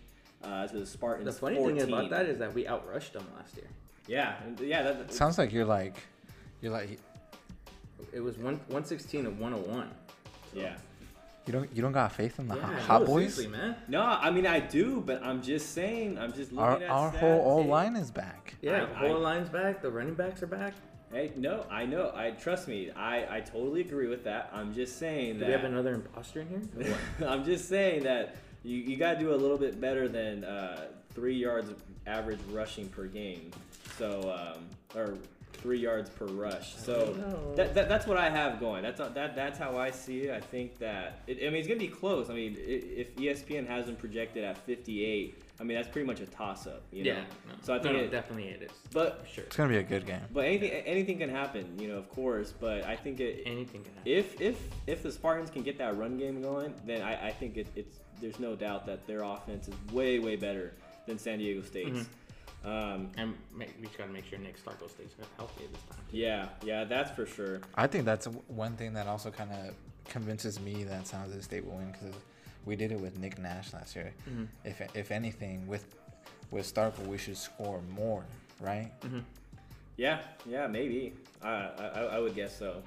[0.43, 1.27] uh, to the Spartans.
[1.27, 1.79] The funny 14.
[1.79, 3.67] thing about that is that we outrushed them last year.
[4.09, 4.83] Yeah, yeah.
[4.83, 5.97] That, that- Sounds like you're like,
[6.63, 6.99] you're like,
[8.13, 9.91] It was one 116 to 101.
[10.53, 10.77] So- yeah.
[11.47, 13.35] You don't you don't got faith in the Yeah, hot, no, boys.
[13.35, 13.77] seriously, man.
[13.89, 16.19] No, I mean I do, but I'm just saying.
[16.19, 17.19] I'm just looking Our at our stats.
[17.19, 18.55] whole all line is back.
[18.63, 19.83] Yeah, I- whole I- line's back.
[19.83, 20.75] The running backs are back.
[21.11, 22.11] Hey, no, I know.
[22.15, 22.91] I trust me.
[22.93, 24.51] I I totally agree with that.
[24.53, 25.47] I'm just saying Do that.
[25.47, 26.97] we have another imposter in here?
[27.29, 30.87] I'm just saying that you, you got to do a little bit better than uh,
[31.13, 31.71] three yards
[32.07, 33.51] average rushing per game.
[33.99, 34.65] So, um,
[34.99, 35.15] or
[35.63, 36.75] three yards per rush.
[36.77, 37.15] So
[37.57, 38.83] that, that, that's what I have going.
[38.83, 40.31] That's that that's how I see it.
[40.35, 42.29] I think that it, I mean it's gonna be close.
[42.29, 46.27] I mean if ESPN has them projected at 58, I mean that's pretty much a
[46.27, 46.83] toss up.
[46.93, 47.11] You know?
[47.13, 47.21] yeah.
[47.47, 47.55] No.
[47.63, 48.71] So I think no, it- definitely it is.
[48.93, 49.45] But sure.
[49.45, 50.21] It's gonna be a good game.
[50.33, 51.79] but anything anything can happen.
[51.79, 52.53] You know, of course.
[52.59, 54.13] But I think it Anything can happen.
[54.13, 57.57] if if if the Spartans can get that run game going, then I, I think
[57.57, 60.73] it, it's there's no doubt that their offense is way way better
[61.07, 62.01] than San Diego State's.
[62.01, 62.07] Mhm.
[62.65, 65.99] Um, And ma- we just gotta make sure Nick Starkel stays healthy this time.
[66.11, 66.17] too.
[66.17, 67.61] yeah, yeah, that's for sure.
[67.75, 69.75] I think that's one thing that also kind of
[70.09, 72.15] convinces me that San Jose State will win because
[72.65, 74.13] we did it with Nick Nash last year.
[74.31, 74.47] Mhm.
[74.65, 75.85] If if anything, with
[76.53, 78.25] with Starkel, we should score more,
[78.61, 78.93] right?
[79.03, 79.25] Mhm.
[79.97, 81.15] Yeah, yeah, maybe.
[81.43, 82.83] I I, I would guess so.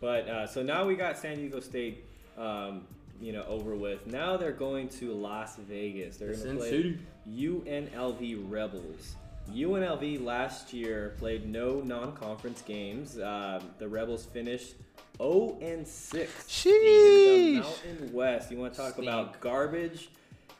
[0.00, 2.04] But uh, so now we got San Diego State,
[2.38, 2.86] um,
[3.20, 4.06] you know, over with.
[4.06, 6.16] Now they're going to Las Vegas.
[6.16, 6.98] They're going to play City.
[7.30, 9.16] UNLV Rebels.
[9.52, 13.18] UNLV last year played no non-conference games.
[13.18, 14.74] Um, the Rebels finished
[15.16, 17.60] 0 and 6 in the Sheesh.
[17.62, 18.50] Mountain West.
[18.50, 19.08] You want to talk Stink.
[19.08, 20.10] about garbage?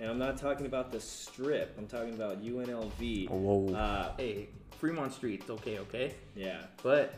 [0.00, 1.74] And I'm not talking about the strip.
[1.76, 3.28] I'm talking about UNLV.
[3.28, 3.74] Whoa.
[3.74, 7.14] Uh, Hey, Fremont Street's okay, okay, yeah, but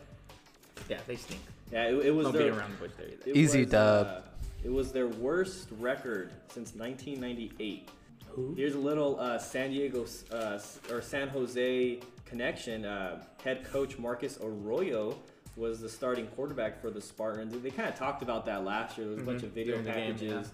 [0.88, 1.40] yeah, they stink.
[1.70, 1.88] yeah.
[1.90, 3.38] It, it was Don't beat their around the bush there either.
[3.38, 4.06] Easy was, dub.
[4.06, 4.20] uh,
[4.64, 7.88] it was their worst record since 1998.
[8.28, 8.54] Who?
[8.54, 10.58] Here's a little uh, San Diego uh,
[10.90, 12.84] or San Jose connection.
[12.84, 15.16] Uh, head coach Marcus Arroyo
[15.56, 17.60] was the starting quarterback for the Spartans.
[17.60, 19.06] They kind of talked about that last year.
[19.08, 19.46] There was a bunch Mhm.
[19.46, 20.50] of video game, packages.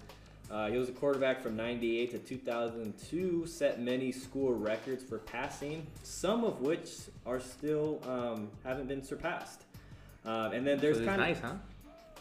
[0.49, 5.85] uh, he was a quarterback from 98 to 2002, set many school records for passing,
[6.03, 6.89] some of which
[7.25, 9.63] are still um, haven't been surpassed.
[10.25, 11.53] Um, and then there's so kind of nice, huh?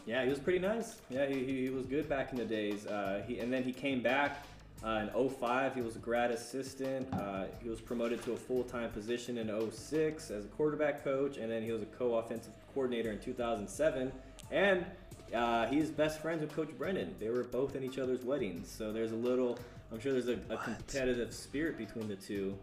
[0.06, 0.96] Yeah, he was pretty nice.
[1.10, 2.86] Yeah, he, he, he was good back in the days.
[2.86, 4.44] Uh, he, and then he came back
[4.84, 5.74] uh, in 05.
[5.74, 7.12] He was a grad assistant.
[7.12, 11.38] Uh, he was promoted to a full time position in 06 as a quarterback coach.
[11.38, 14.12] And then he was a co offensive coordinator in 2007.
[14.52, 14.86] And
[15.34, 17.14] uh, he's best friends with Coach Brennan.
[17.18, 18.70] They were both in each other's weddings.
[18.70, 19.58] So there's a little,
[19.90, 22.56] I'm sure there's a, a competitive spirit between the two.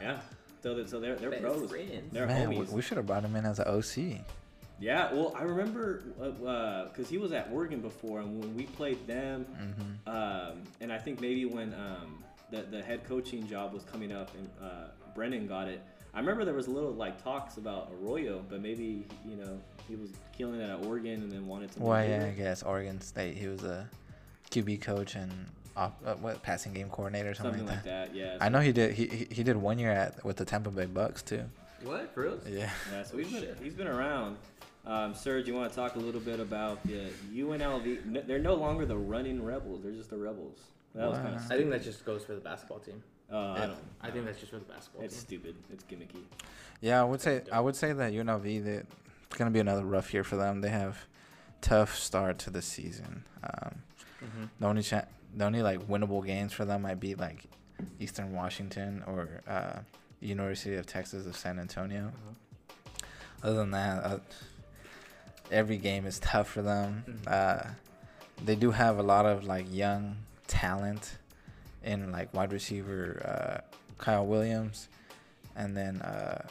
[0.00, 0.18] Yeah.
[0.62, 1.70] So, that, so they're, they're Best pros.
[1.70, 2.12] friends.
[2.12, 2.70] They're Man, we, homies.
[2.70, 4.24] we should have brought him in as an OC.
[4.82, 6.02] Yeah, well, I remember
[6.90, 10.08] because he was at Oregon before, and when we played them, Mm-hmm.
[10.08, 14.30] um, and I think maybe when um, the the head coaching job was coming up
[14.36, 15.80] and uh, Brennan got it,
[16.14, 19.94] I remember there was a little like talks about Arroyo, but maybe you know he
[19.94, 21.80] was killing it at Oregon and then wanted to.
[21.80, 23.36] Well, yeah, I guess Oregon State.
[23.36, 23.88] He was a
[24.50, 25.30] QB coach and
[25.76, 28.08] off, uh, what passing game coordinator, or something, something like that.
[28.08, 28.16] like that.
[28.18, 28.36] Yeah.
[28.40, 28.94] I know he did.
[28.94, 31.44] He, he he did one year at with the Tampa Bay Bucks too.
[31.84, 32.12] What?
[32.14, 32.38] For real?
[32.48, 32.70] Yeah.
[32.92, 34.36] Yeah, so he's been he's been around.
[34.84, 37.86] Um, Serge, you want to talk a little bit about the UNLV?
[38.16, 40.58] n- They're no longer the running rebels; they're just the rebels.
[40.94, 41.40] That was kind Wow.
[41.40, 43.02] of I think that just goes for the basketball team.
[43.32, 43.78] Uh, I don't.
[44.02, 45.22] I think that's just for the basketball It's team.
[45.40, 45.54] stupid.
[45.72, 46.22] It's gimmicky.
[46.80, 48.86] Yeah, I would say I would say that UNLV that
[49.26, 50.60] it's gonna be another rough year for them.
[50.60, 51.06] They have
[51.60, 53.24] tough start to the season.
[53.44, 53.82] Um,
[54.20, 57.44] hmm the only cha- the only like winnable games for them might be like
[58.00, 59.78] Eastern Washington or uh,
[60.20, 62.08] University of Texas of San Antonio.
[62.08, 62.98] Uh-huh.
[63.44, 64.18] Other than that, uh,
[65.52, 67.04] every game is tough for them.
[67.06, 67.30] Mhm.
[67.30, 67.70] Uh,
[68.44, 70.16] they do have a lot of like young
[70.48, 71.18] talent
[71.84, 74.88] in like wide receiver uh, Kyle Williams,
[75.56, 76.46] and then uh,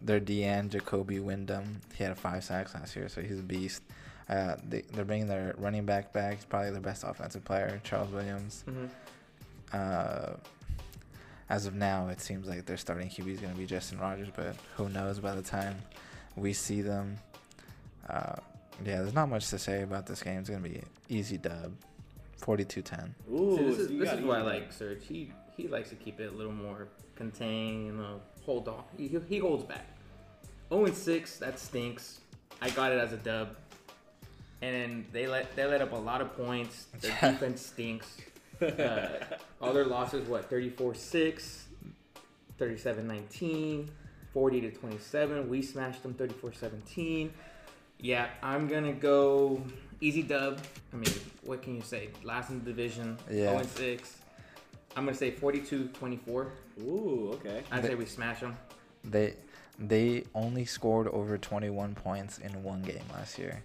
[0.00, 1.76] their DN Jacoby Windmon.
[1.94, 3.82] He had a five sacks last year, so he's a beast.
[4.28, 6.34] Uh, they, they're bringing their running back back.
[6.36, 8.64] He's probably their best offensive player, Charles Williams.
[8.66, 8.86] hmm
[9.72, 10.34] Uh,
[11.48, 14.28] as of now, it seems like their starting QB is going to be Justin Rogers,
[14.34, 15.76] but who knows by the time
[16.34, 17.18] we see them.
[18.08, 18.36] Uh,
[18.84, 20.38] yeah, there's not much to say about this game.
[20.40, 21.72] It's going to be easy dub,
[22.42, 23.10] 42-10.
[23.32, 25.04] Ooh, See, this is, you this is why I like Serge.
[25.06, 28.82] He he likes to keep it a little more contained, you know, hold on.
[28.98, 29.86] He, he- he holds back.
[30.68, 32.20] 0 and 6, that stinks.
[32.60, 33.56] I got it as a dub.
[34.60, 36.86] And they let they let up a lot of points.
[37.00, 38.16] Their defense stinks.
[38.60, 39.08] Uh,
[39.60, 41.64] all their losses, what, 34 6,
[42.58, 43.90] 37 19,
[44.32, 45.48] 40 to 27.
[45.48, 47.32] We smashed them 34 17.
[48.00, 49.62] Yeah, I'm going to go
[50.00, 50.60] easy dub.
[50.92, 51.10] I mean,
[51.44, 52.08] what can you say?
[52.22, 53.50] Last in the division, Yeah.
[53.50, 54.16] 0 and 6.
[54.96, 56.52] I'm going to say 42 24.
[56.82, 57.62] Ooh, okay.
[57.70, 58.56] I'd They- say we smash them.
[59.04, 59.34] They
[59.78, 63.62] they only scored over 21 points in one game last year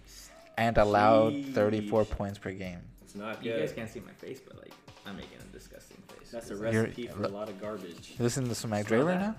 [0.58, 2.80] and allowed 34 points per game.
[3.02, 3.46] It's not good.
[3.54, 4.72] You guys can't see my face, but like,
[5.06, 6.30] I'm making a disgusting face.
[6.30, 8.12] That's a You're- recipe for a lot of garbage.
[8.18, 9.34] You listen to some Mac Dre right now?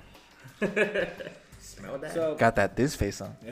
[1.59, 2.13] Smell that?
[2.13, 3.35] So, Got that this face on.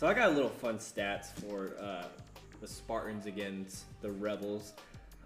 [0.00, 2.06] so I got a little fun stats for uh,
[2.62, 4.72] the Spartans against the Rebels.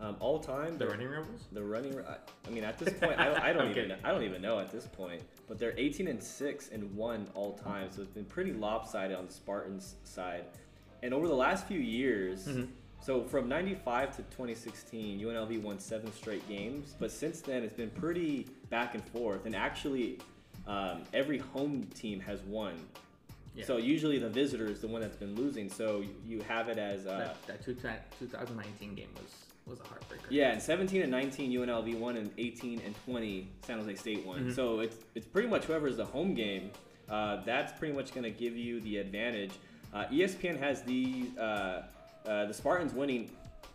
[0.01, 1.43] Um, all time, the running rebels?
[1.53, 1.97] The running.
[2.01, 2.17] I,
[2.49, 3.75] I mean, at this point, I don't, I don't even.
[3.75, 3.97] kidding.
[4.03, 5.23] I don't even know at this point.
[5.47, 9.27] But they're 18 and six and one all time, so it's been pretty lopsided on
[9.27, 10.47] the Spartans side.
[11.05, 12.67] And over the last few years, Mhm.
[13.01, 16.97] so from 95 to 2016, UNLV won seven straight games.
[16.99, 19.47] But since then, it's been pretty back and forth.
[19.47, 20.19] And actually,
[20.67, 22.75] um, every home team has won.
[23.55, 23.65] Yeah.
[23.65, 25.69] So usually the visitor is the one that's been losing.
[25.71, 29.33] So you- you have it as uh, that, that two, 2019 game was
[29.67, 30.27] was a heartbreaker.
[30.29, 34.47] yeah, and 17 and 19 UNLV won, and 18 and 20 San Jose State won.
[34.51, 34.55] Mhm.
[34.55, 36.71] So it's it's pretty much whoever's the home game,
[37.09, 39.53] uh, that's pretty much going to give you the advantage.
[39.95, 41.43] Uh, ESPN has the uh,
[42.27, 43.31] uh, the Spartans winning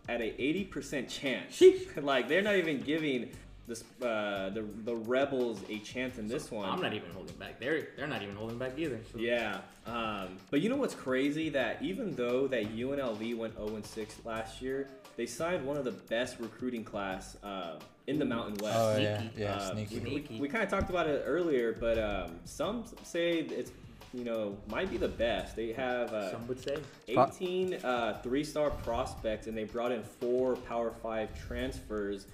[0.09, 1.61] at a 80% chance.
[2.01, 3.29] Like they're not even giving
[3.69, 6.69] the uh, the the Rebels a chance in this one.
[6.69, 7.59] I'm not even holding back.
[7.59, 8.99] They're they're not even holding back either.
[9.11, 9.19] So.
[9.19, 11.49] Yeah, um, but you know what's crazy?
[11.49, 15.85] That even though that UNLV went 0 and 6 last year, they signed one of
[15.85, 18.77] the best recruiting class uh, in the Mountain West.
[18.77, 19.19] Oh, yeah.
[19.19, 19.41] Sneaky.
[19.41, 19.99] Yeah, Uh, sneaky.
[19.99, 23.71] We, we kind of talked about it earlier, but um, some say it's
[24.13, 25.55] you know might be the best.
[25.55, 26.77] They have uh, Some would say.
[27.07, 32.27] 18 uh, three-star prospects, and they brought in four Power Five transfers.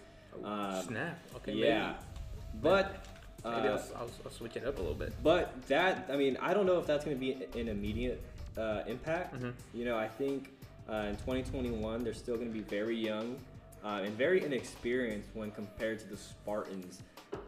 [0.44, 0.48] Oh,
[0.80, 1.20] Um, snap.
[1.38, 1.54] Okay.
[1.54, 1.94] yeah,
[2.62, 2.86] but.
[3.44, 5.14] Maybe, maybe uh, I'll, I'll, I'll switch it up a little bit.
[5.22, 8.20] but that, I mean, I don't know if that's going to be an immediate
[8.58, 9.36] uh, impact.
[9.40, 9.54] Mhm.
[9.74, 10.50] You know, I think
[10.90, 13.38] uh, in 2021 they're still going to be very young
[13.84, 17.02] uh, and very inexperienced when compared to the Spartans.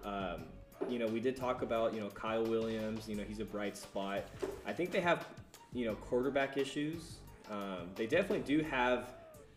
[0.06, 0.44] Um,
[0.88, 3.10] you know, we did talk about you know Kyle Williams.
[3.10, 4.22] You know, he's a bright spot.
[4.68, 5.26] I think they have
[5.74, 7.16] you know quarterback issues.
[7.50, 9.14] Um, they definitely do have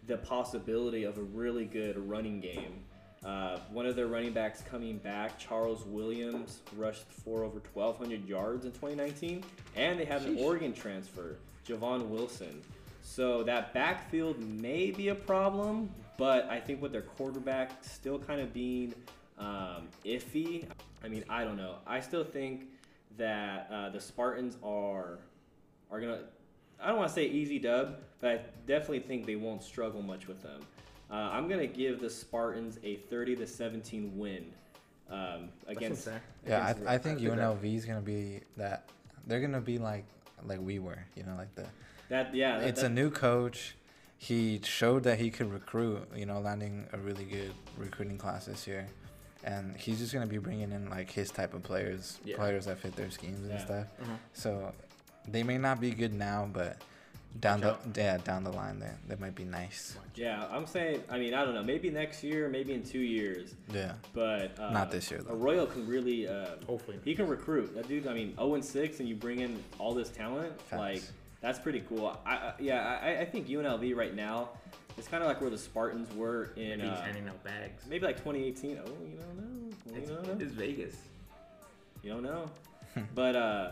[0.07, 2.83] the possibility of a really good running game.
[3.25, 8.65] Uh, one of their running backs coming back, Charles Williams, rushed for over 1,200 yards
[8.65, 9.45] in 2019,
[9.77, 12.63] and they have an Oregon transfer, Javon Wilson.
[13.03, 18.41] So that backfield may be a problem, but I think with their quarterback still kind
[18.41, 18.95] of being
[19.39, 20.65] um, iffy,
[21.05, 21.77] I mean, I don't know.
[21.87, 22.69] I still think
[23.19, 25.19] that uh, the Spartans are
[25.91, 26.21] are gonna.
[26.81, 30.27] I don't want to say easy dub, but I definitely think they won't struggle much
[30.27, 30.61] with them.
[31.11, 34.45] Uh, I'm gonna give the Spartans a 30 to 17 win
[35.11, 36.07] um, That's against.
[36.07, 36.13] Yeah,
[36.47, 38.89] against I, I think I think that- UNLV is gonna be that.
[39.27, 40.05] They're gonna be like
[40.45, 41.67] like we were, you know, like the.
[42.09, 42.35] that.
[42.35, 43.75] Yeah, that, it's that- a new coach.
[44.19, 46.07] He showed that he could recruit.
[46.15, 48.87] You know, landing a really good recruiting class this year,
[49.43, 52.37] and he's just gonna be bringing in like his type of players, Yeah.
[52.37, 53.65] players that fit their schemes and Yeah.
[53.65, 53.87] stuff.
[54.01, 54.17] Mhm.
[54.35, 54.73] So
[55.27, 56.81] they may not be good now, but
[57.39, 59.97] down Watch the yeah down the line they they might be nice.
[60.17, 61.03] Yeah, I'm saying.
[61.09, 61.63] I mean, I don't know.
[61.63, 65.35] Maybe next year, maybe in two years, Yeah, but uh, Not this year, though.
[65.35, 66.27] Arroyo can really.
[66.29, 66.99] Uh, Hopefully.
[67.05, 67.75] he can recruit.
[67.75, 68.07] That dude.
[68.09, 70.61] I mean, 0 and 6, and you bring in all this talent.
[70.63, 70.79] Facts.
[70.81, 71.03] Like
[71.41, 72.19] that's pretty cool.
[72.27, 72.99] I, I yeah.
[73.03, 74.51] I, I think UNLV right now,
[74.99, 76.79] it's kind of like where the Spartans were in.
[76.81, 77.85] Maybe Uh, handing out bags.
[77.89, 78.79] maybe like 2018.
[78.85, 79.71] Oh, you don't know.
[79.95, 80.45] You It's, don't know.
[80.45, 80.97] it's Vegas.
[82.03, 82.51] You don't know.
[83.15, 83.71] but uh,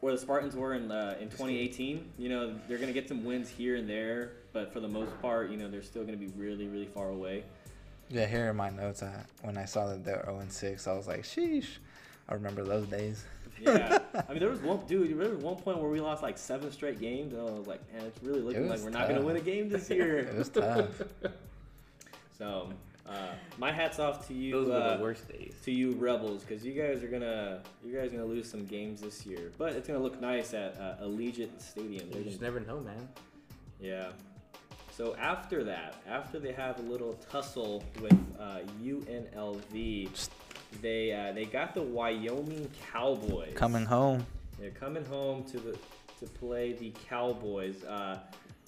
[0.00, 3.48] where the Spartans were in uh, in 2018, you know, they're gonna get some wins
[3.48, 6.68] here and there, but for the most part, you know, they're still gonna be really,
[6.68, 7.44] really far away.
[8.08, 9.02] Yeah, here in my notes.
[9.02, 11.78] I, when I saw that they're 0 6, I was like, sheesh.
[12.28, 13.24] I remember those days.
[13.60, 15.18] Yeah, I mean, there was one dude.
[15.18, 17.80] There was one point where we lost like seven straight games, and I was like,
[17.92, 20.18] man, it's really looking like we're not gonna win a game this year.
[20.18, 21.02] It was tough.
[22.38, 22.70] So,
[23.10, 24.52] uh, my hats off to you.
[24.52, 25.54] Those were uh, the worst days.
[25.64, 29.00] to you rebels because you guys are gonna you guys are gonna lose some games
[29.00, 32.52] this year but it's gonna look nice at uh, allegiant stadium They're You just gonna-
[32.52, 33.08] never know, man.
[33.80, 34.10] yeah
[34.92, 40.28] so after that after they have a little tussle with uh, unlv
[40.82, 44.24] they uh, they got the wyoming cowboys Coming home.
[44.58, 45.76] they're coming home to the
[46.20, 48.18] to play the cowboys uh,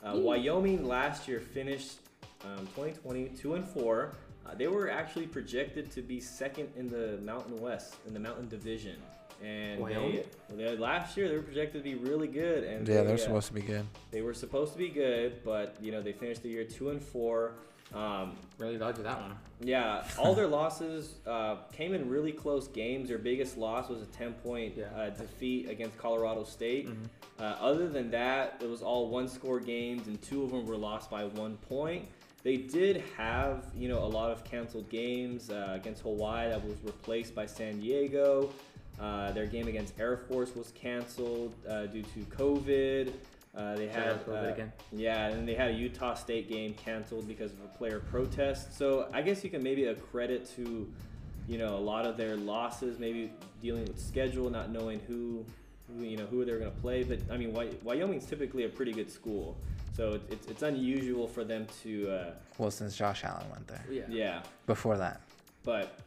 [0.04, 1.98] uh, wyoming last year finished
[2.44, 4.12] um, 2020 2 and 4
[4.46, 8.48] uh, they were actually projected to be second in the Mountain West in the Mountain
[8.48, 8.96] Division,
[9.42, 10.22] and Wyoming?
[10.50, 12.64] they, they last year they were projected to be really good.
[12.64, 13.86] And Yeah, they, they're uh, supposed to be good.
[14.10, 17.02] they were supposed to be good, but you know they finished the year two and
[17.02, 17.52] four.
[17.94, 19.36] Um, Really dodged that one.
[19.60, 23.08] yeah, all their losses uh, came in really close games.
[23.08, 24.84] Their biggest loss was a ten point Yeah.
[24.96, 26.88] uh, defeat against Colorado State.
[26.88, 26.96] Mhm.
[27.38, 30.76] Uh, other than that, it was all one score games, and two of them were
[30.76, 32.06] lost by one point.
[32.42, 36.76] They did have, you know, a lot of canceled games uh, against Hawaii that was
[36.82, 38.50] replaced by San Diego.
[39.00, 43.12] Uh, their game against Air Force was canceled uh, due to COVID.
[43.54, 44.72] Uh, they had COVID uh, again.
[44.92, 48.76] yeah, and they had a Utah State game canceled because of a player protest.
[48.76, 50.90] So I guess you can maybe accredit to,
[51.46, 55.44] you know, a lot of their losses, maybe dealing with schedule, not knowing who,
[55.88, 57.02] who you know, who they're going to play.
[57.02, 57.52] But I mean,
[57.82, 59.58] Wyoming's typically a pretty good school,
[59.94, 63.84] so it- it's it's unusual for them to, uh, Well, since Josh Allen went there.
[63.90, 64.02] Yeah.
[64.08, 64.42] yeah.
[64.66, 65.20] Before that.
[65.64, 65.98] But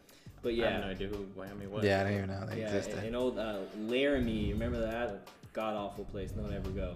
[0.41, 0.67] but yeah.
[0.67, 1.84] I have no idea who Wyoming was.
[1.84, 3.04] Yeah, I don't even know they yeah, existed.
[3.04, 4.52] an old uh, Laramie.
[4.54, 6.34] Remember that god awful place?
[6.36, 6.95] No one ever go.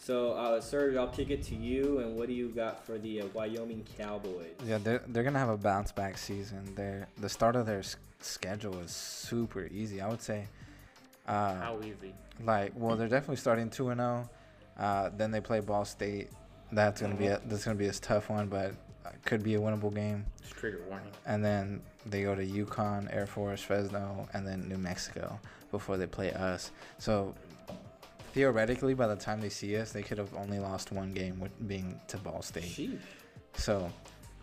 [0.00, 1.98] So, uh, Serge, I'll kick it to you.
[1.98, 4.54] And what do you got for the uh, Wyoming Cowboys?
[4.64, 6.74] Yeah, they're they're gonna have a bounce back season.
[6.76, 10.00] Their the start of their s- schedule is super easy.
[10.00, 10.46] I would say,
[11.26, 12.14] uh, How easy.
[12.44, 14.30] like well, they're definitely starting two and zero.
[14.78, 16.30] Uh, then they play Ball State.
[16.70, 18.74] That's gonna be a, that's gonna be a tough one, but
[19.24, 20.26] could be a winnable game.
[20.40, 21.10] Just trigger warning.
[21.26, 25.38] And then they go to UConn, Air Force, Fresno, and then New Mexico
[25.70, 26.70] before they play us.
[26.98, 27.34] So
[28.32, 31.52] theoretically, by the time they see us, they could have only lost one game, with
[31.68, 32.64] being to Ball State.
[32.64, 32.98] Sheesh.
[33.54, 33.90] So,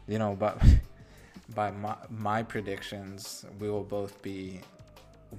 [0.08, 0.62] you know, but
[1.56, 4.62] by my my predictions, we will both be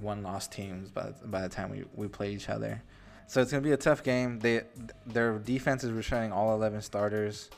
[0.01, 2.81] one loss teams by by the time we, we play each other.
[3.27, 4.39] So it's gonna be a tough game.
[4.39, 4.63] They
[5.05, 7.49] their defense is returning all eleven starters.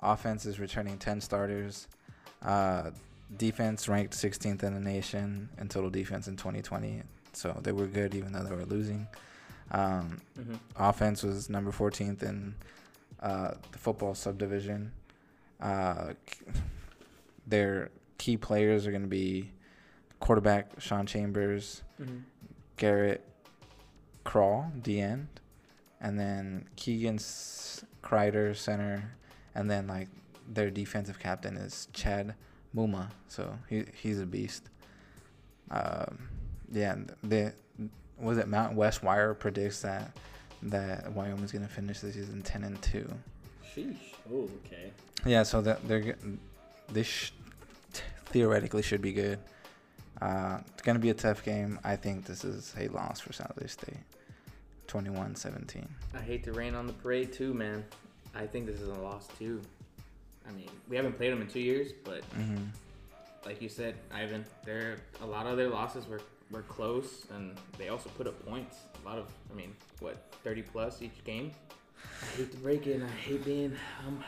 [0.00, 1.88] Offense is returning ten starters.
[2.42, 2.90] Uh,
[3.36, 7.02] defense ranked 16th in the nation in total defense in 2020.
[7.32, 9.08] So they were good even though they were losing.
[9.72, 10.54] Um, Mm-hmm.
[10.76, 12.54] offense was number 14th in
[13.20, 14.92] uh, the football subdivision.
[15.60, 16.12] Uh,
[17.48, 19.50] their key players are going to be
[20.20, 22.18] quarterback Sean Chambers, Mm-hmm.
[22.76, 23.24] Garrett
[24.26, 25.28] Crall, the end,
[26.00, 29.12] and then Keegan's Cryder, center,
[29.54, 30.08] and then like
[30.52, 32.34] their defensive captain is Chad
[32.74, 34.68] Muma, so he he's a beast.
[35.70, 36.28] Um,
[36.70, 37.54] yeah, the
[38.18, 40.16] was it Mount West Wire predicts that
[40.62, 43.08] that Wyoming's gonna finish the season ten and two.
[43.74, 43.96] Sheesh.
[44.32, 44.92] Oh, okay.
[45.24, 46.16] Yeah, so that they're
[46.92, 47.30] this sh-
[48.26, 49.38] theoretically should be good.
[50.20, 51.78] Uh, it's gonna be a tough game.
[51.84, 53.98] I think this is a loss for San Jose State,
[54.88, 55.86] 21-17.
[56.14, 57.84] I hate to rain on the parade too, man.
[58.34, 59.60] I think this is a loss too.
[60.48, 62.64] I mean, we haven't played them in two years, but Mm-hmm.
[63.44, 66.20] like you said, Ivan, there a lot of their losses were
[66.52, 68.76] were close, and they also put up points.
[69.02, 71.50] A lot of, I mean, what, 30 plus each game.
[72.22, 74.22] I hate to break it, I hate being um,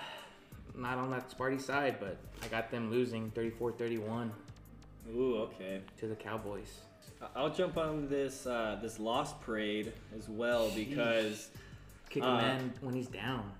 [0.74, 4.30] not on that Sparty side, but I got them losing 34-31
[5.14, 5.80] Ooh, okay.
[5.98, 6.80] to the Cowboys.
[7.34, 11.50] I'll jump on this uh, this lost parade as well because
[12.10, 13.50] Kick Uh, a man when he's down.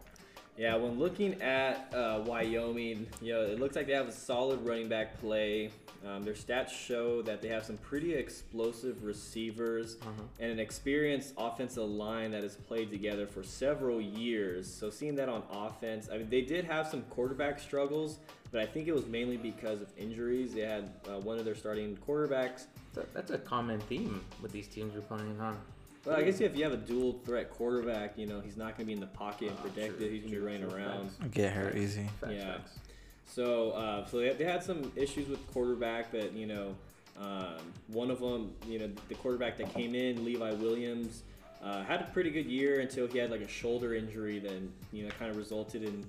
[0.57, 4.64] yeah, when looking at uh, Wyoming, you know, it looks like they have a solid
[4.66, 5.70] running back play.
[6.07, 10.22] Um, their stats show that they have some pretty explosive receivers Uh-huh.
[10.38, 14.72] and an experienced offensive line that has played together for several years.
[14.72, 18.18] So seeing that on offense, I mean, they did have some quarterback struggles,
[18.53, 20.55] but I think it was mainly because of injuries.
[20.55, 22.66] They had uh, one of their starting quarterbacks
[22.99, 25.59] a, that's a common theme with these teams we're playing on.
[26.05, 28.80] Well, I guess if you have a dual threat quarterback, you know, he's not going
[28.80, 29.99] to be in the pocket and Ah, protected.
[29.99, 31.11] true, he's going to be true, running true, around.
[31.11, 31.30] facts.
[31.32, 32.09] Get hurt easy.
[32.20, 32.53] Facts, Yeah.
[32.53, 32.78] facts.
[33.26, 36.74] So, uh, so they, they had some issues with quarterback, but you know,
[37.20, 41.24] Um, one of them, you know, the quarterback that came in, Levi Williams,
[41.61, 44.38] uh, had a pretty good year until he had like a shoulder injury.
[44.38, 46.07] Then you know, kind of resulted in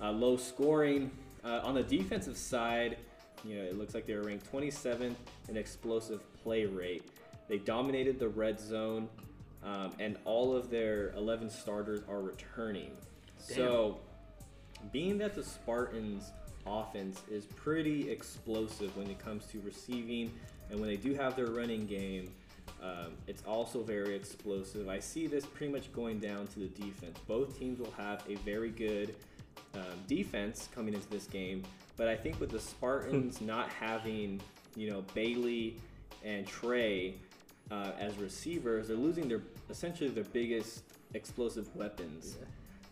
[0.00, 1.10] uh, low scoring.
[1.44, 2.96] Uh, on the defensive side,
[3.44, 5.14] you know, it looks like they were ranked 27th
[5.48, 7.02] in explosive play rate.
[7.48, 9.08] They dominated the red zone,
[9.62, 12.90] um, and all of their 11 starters are returning.
[13.38, 13.98] So,
[14.92, 16.32] being that the Spartans'
[16.66, 20.32] offense is pretty explosive when it comes to receiving,
[20.70, 22.30] and when they do have their running game,
[22.82, 24.88] um, it's also very explosive.
[24.88, 27.18] I see this pretty much going down to the defense.
[27.26, 29.14] Both teams will have a very good
[29.74, 31.62] um, defense coming into this game,
[31.96, 34.40] but I think with the Spartans not having,
[34.74, 35.76] you know, Bailey
[36.24, 37.14] and Trey
[37.70, 40.84] uh, as receivers, they're losing their essentially their biggest
[41.14, 42.36] explosive weapons.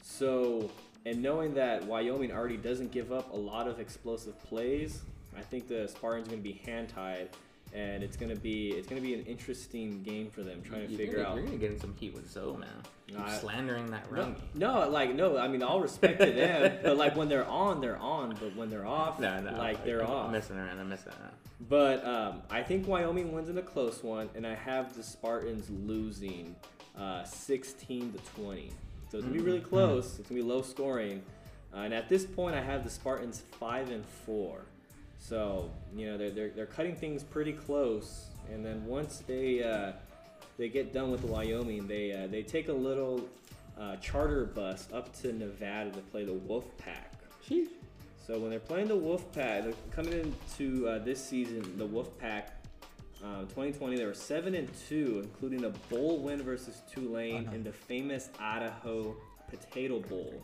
[0.02, 0.70] So,
[1.06, 5.02] and knowing that Wyoming already doesn't give up a lot of explosive plays,
[5.36, 7.30] I think the Spartans are going to be hand tied,
[7.74, 10.88] and it's going to be it's to be an interesting game for them trying to
[10.92, 11.34] You're figure gonna, out.
[11.36, 12.68] You're gonna get in some heat with Zoe, man.
[13.08, 14.36] Keep I- slandering that No, run.
[14.54, 15.36] no, like no.
[15.36, 18.30] I mean, all respect to them, but like when they're on, they're on.
[18.40, 20.30] But when they're off, No, no, like they're I'm off.
[20.32, 20.78] messing around.
[20.78, 21.32] I'm messing around.
[21.68, 25.68] But um, I think Wyoming wins in a close one, and I have the Spartans
[25.70, 26.54] losing
[26.98, 28.70] uh, 16 to 20.
[29.10, 29.68] So it's gonna be really Mm.
[29.68, 30.18] close.
[30.18, 31.22] It's gonna be low scoring,
[31.74, 34.62] uh, and at this point, I have the Spartans five and four.
[35.28, 39.92] So you know they're, they're, they're cutting things pretty close, and then once they uh,
[40.58, 43.26] they get done with Wyoming, they uh, they take a little
[43.80, 47.14] uh, charter bus up to Nevada to play the Wolf Pack.
[48.26, 50.12] So when they're playing the Wolfpack, they're coming
[50.48, 52.44] into uh, this season, the Wolfpack,
[53.22, 57.54] um, 2020, they were seven and two, including a bowl win versus Tulane Uh-huh.
[57.56, 59.14] in the famous Idaho
[59.50, 60.42] Potato Bowl.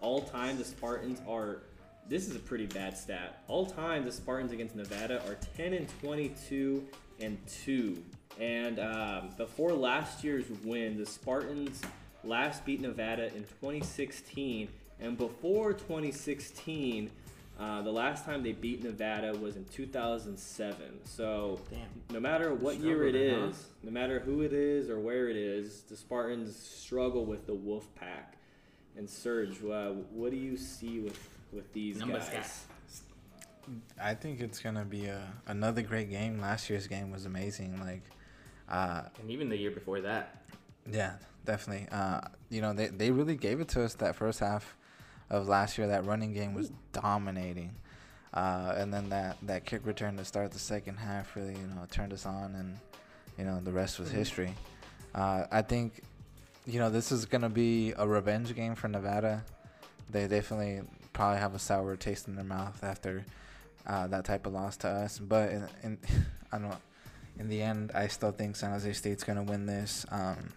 [0.00, 1.62] All time, the Spartans are.
[2.08, 3.42] This is a pretty bad stat.
[3.48, 6.82] All time, the Spartans against Nevada are 10 and 22
[7.20, 8.02] and two.
[8.40, 11.82] And um, before last year's win, the Spartans
[12.24, 14.68] last beat Nevada in 2016,
[15.00, 17.10] and before 2016,
[17.60, 21.00] uh, the last time they beat Nevada was in 2007.
[21.04, 21.80] So, Damn.
[22.10, 25.82] no matter what year it is, no matter who it is or where it is,
[25.82, 28.36] the Spartans struggle with the Wolf Pack.
[28.96, 31.18] And Serge, uh, what do you see with
[31.52, 32.32] with these Numbers guys?
[32.34, 32.64] guys.
[34.00, 36.40] I think it's gonna be a another great game.
[36.40, 37.78] Last year's game was amazing.
[37.80, 38.02] Like,
[38.68, 40.42] uh, And even the year before that.
[40.90, 41.86] yeah, definitely.
[41.92, 44.74] Uh, you know, they they really gave it to us that first half
[45.28, 45.86] of last year.
[45.88, 47.74] That running game was dominating,
[48.32, 51.84] uh, and then that that kick return to start the second half really you know
[51.90, 52.78] turned us on, and
[53.36, 54.12] you know the rest was Mhm.
[54.14, 54.54] history.
[55.14, 56.02] Uh, I think,
[56.66, 59.44] you know, this is gonna be a revenge game for Nevada.
[60.10, 60.82] They definitely
[61.18, 63.26] probably have a sour taste in their mouth after
[63.88, 65.18] uh, that type of loss to us.
[65.18, 65.98] But in, in
[66.52, 66.76] I don't.
[67.40, 70.06] In the end, I still think San Jose State's gonna win this.
[70.10, 70.48] Um,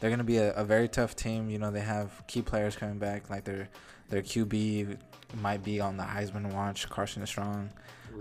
[0.00, 1.48] they're gonna be a, a very tough team.
[1.48, 3.68] You know, they have key players coming back, like their
[4.10, 4.98] their QB
[5.40, 6.88] might be on the Heisman watch.
[6.90, 7.70] Carson Strong.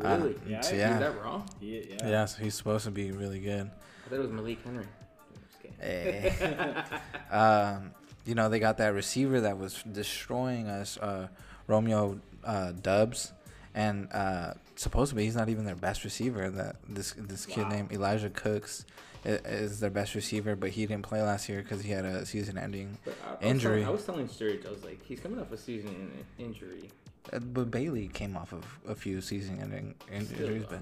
[0.01, 0.36] Uh, Really?
[0.47, 1.47] Yeah, so yeah, Is that wrong?
[1.59, 2.07] Yeah, yeah.
[2.07, 2.26] yeah.
[2.26, 3.69] so he's supposed to be really good.
[4.05, 4.86] I thought it was Malik Henry.
[4.86, 5.76] I'm just kidding.
[5.82, 6.84] Eh.
[7.36, 7.91] um,
[8.26, 11.28] you know, they got that receiver that was destroying us, uh,
[11.68, 13.32] Romeo uh, Doubs,
[13.74, 16.49] and uh, supposedly he's not even their best receiver.
[16.49, 17.70] That this this kid Wow.
[17.70, 18.86] named Elijah Cooks
[19.26, 22.97] is their best receiver, but he didn't play last year because he had a season-ending.
[23.07, 23.11] I,
[23.45, 23.76] I Injury.
[23.82, 26.89] telling- I was telling Sturge, I was like, he's coming off a season in injury.
[27.32, 30.82] Uh, But Bailey came off of a few season-ending injuries, but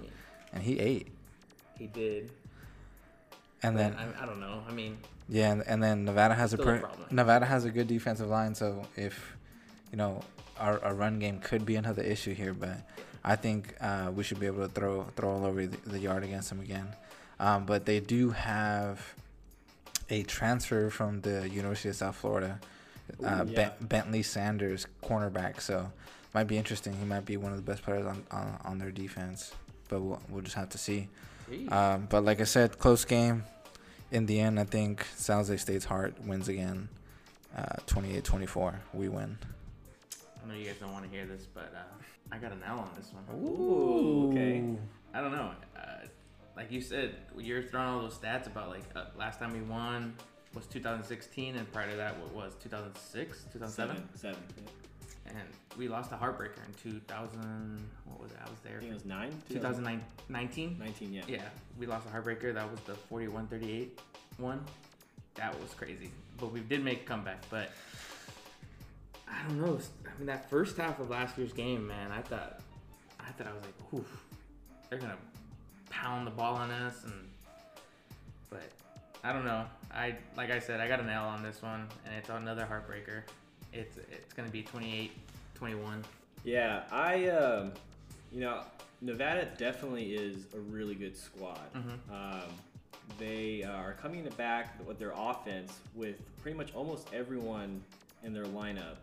[0.54, 1.10] and he ate.
[1.78, 2.32] he did.
[3.62, 4.64] And But then I, I don't know.
[4.68, 4.98] I mean,
[5.30, 7.14] Yeah, and, and then Nevada has a Still a.
[7.14, 9.38] Nevada has a good defensive line, so if
[9.92, 10.22] you know
[10.62, 12.78] our, our run game could be another issue here, but
[13.24, 16.24] I think uh, we should be able to throw throw all over the, the yard
[16.24, 16.88] against them again.
[17.39, 19.01] Um, but they do have
[20.09, 22.59] a transfer from the University of South Florida,
[23.24, 23.72] uh, Ooh, yeah.
[23.80, 25.59] ben- Bentlee Sanders, cornerback.
[25.62, 25.91] So
[26.34, 26.93] might be interesting.
[26.93, 29.53] He might be one of the best players on on, on their defense,
[29.89, 31.09] but we'll, we'll just have to see.
[31.70, 33.43] Um, but like I said, close game.
[34.12, 36.89] In the end, I think San Jose State's heart wins again.
[37.57, 39.38] Uh, 28-24, we win.
[40.44, 42.80] I know you guys don't want to hear this, but uh, I got an L
[42.80, 43.24] on this one.
[43.44, 44.64] Ooh, okay.
[45.14, 45.52] I don't know.
[45.78, 46.06] Uh,
[46.56, 50.14] like you said, you're throwing all those stats about like uh, last time we won
[50.54, 54.10] was 2016, and prior to that, what was 2006, 2007, Seven.
[54.18, 54.44] Seven.
[54.58, 55.32] yeah.
[55.32, 57.89] and we lost a heartbreaker in 2000.
[58.06, 58.38] What was it?
[58.46, 58.78] I was there.
[58.78, 59.32] I think it was nine.
[59.50, 60.78] 2019.
[60.80, 61.22] 19, yeah.
[61.28, 61.44] Yeah,
[61.80, 62.54] we lost a heartbreaker.
[62.54, 63.89] That was the 41-38
[64.38, 64.62] one.
[65.36, 66.12] That was crazy.
[66.38, 67.44] But we did make a comeback.
[67.50, 67.72] But
[69.32, 69.80] I don't know.
[70.06, 72.60] I mean, that first half of last year's game, man, I thought,
[73.20, 74.24] I thought I was like, oof,
[74.90, 75.18] they're gonna
[75.90, 77.14] pound the ball on us, and
[78.50, 78.64] but
[79.24, 79.66] I don't know.
[79.94, 83.24] I like I said, I got an L on this one, and it's another heartbreaker.
[83.74, 85.12] It's it's gonna be 28,
[85.56, 86.04] 21.
[86.44, 87.72] Yeah, I, um,
[88.32, 88.62] you know,
[89.02, 91.60] Nevada definitely is a really good squad.
[91.74, 92.00] Mhm.
[92.12, 92.50] Um,
[93.20, 97.84] they are coming back with their offense with pretty much almost everyone
[98.24, 98.98] in their lineup.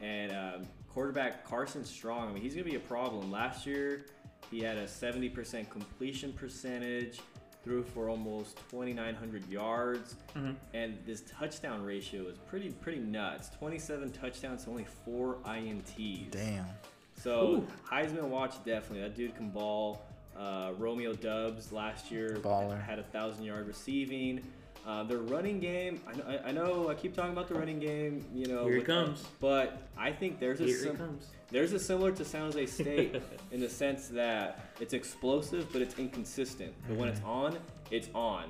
[0.00, 3.30] And um, quarterback Carson Strong, I mean, he's going to be a problem.
[3.30, 4.06] Last year,
[4.50, 7.20] he had a 70% completion percentage,
[7.64, 10.54] threw for almost 2,900 yards, Mhm.
[10.74, 13.50] and this touchdown ratio is pretty pretty nuts.
[13.58, 16.30] 27 touchdowns, only four INTs.
[16.30, 16.66] Damn.
[17.14, 17.66] So Ooh.
[17.90, 19.00] Heisman watch definitely.
[19.00, 20.02] That dude can ball.
[20.36, 22.80] Uh, Romeo Doubs last year Baller.
[22.80, 24.40] had a thousand yard receiving.
[24.88, 27.78] Uh, their running game, I know, I, I know, I keep talking about the running
[27.78, 29.22] game, you know, Here it comes.
[29.38, 31.26] but I think there's a Here sim- it comes.
[31.50, 33.20] there's a similar to San Jose State
[33.52, 36.72] in the sense that it's explosive, but it's inconsistent.
[36.88, 37.58] But when it's on,
[37.90, 38.44] it's on.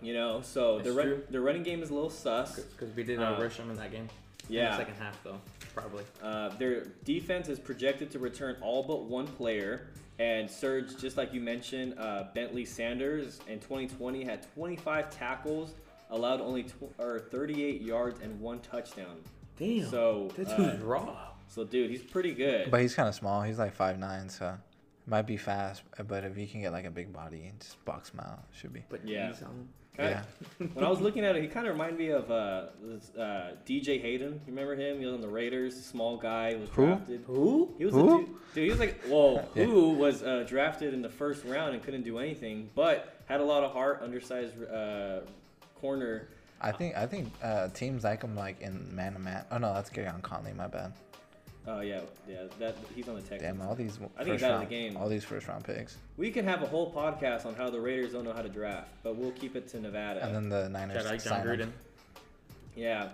[0.00, 2.58] You know, so the That's run, the running game is a little sus.
[2.58, 4.08] Because we did Uh, rush them in that game.
[4.48, 4.70] In Yeah.
[4.70, 5.38] the second half, though,
[5.74, 6.04] probably.
[6.22, 9.88] Uh, their defense is projected to return all but one player.
[10.20, 15.72] And Serge, just like you mentioned, uh, Bentlee Sanders in 2020 had 25 tackles,
[16.10, 19.16] allowed only tw- or 38 yards and one touchdown.
[19.58, 19.88] Damn.
[19.88, 21.28] So, that uh, raw.
[21.48, 22.70] So, dude, he's pretty good.
[22.70, 23.40] But he's kind of small.
[23.40, 24.58] He's like five nine, so
[25.06, 25.82] might be fast.
[26.06, 28.74] But if you can get like a big body and just box him out, should
[28.74, 28.84] be.
[28.90, 29.32] But yeah.
[29.96, 30.06] He's,
[30.60, 33.14] um, when I was looking at it, he kind of reminded me of uh, this,
[33.16, 34.34] uh, DJ Hayden.
[34.46, 34.98] You remember him?
[34.98, 35.74] He was on the Raiders.
[35.84, 36.86] Small guy was Who?
[36.86, 37.24] drafted.
[37.26, 37.74] Who?
[37.76, 38.14] He was Who?
[38.14, 38.64] a dude, dude.
[38.64, 39.64] He was like, whoa, Yeah.
[39.64, 43.44] who was uh, drafted in the first round and couldn't do anything, but had a
[43.44, 45.20] lot of heart, undersized uh,
[45.80, 46.28] corner.
[46.62, 49.44] I think I think uh, teams like him like in man to man.
[49.50, 50.52] Oh no, that's Gareon Conley.
[50.52, 50.92] My bad.
[51.66, 52.44] Oh yeah, yeah.
[52.58, 53.42] That he's on the Texans.
[53.42, 54.96] Damn, all these I think first he's out of the game.
[54.96, 58.12] all these first round picks, We can have a whole podcast on how the Raiders
[58.12, 60.24] don't know how to draft, but we'll keep it to Nevada.
[60.24, 61.02] and then the Niners.
[61.02, 61.46] Shout out John sign him.
[61.46, 61.70] Gruden.
[62.76, 63.08] Yeah,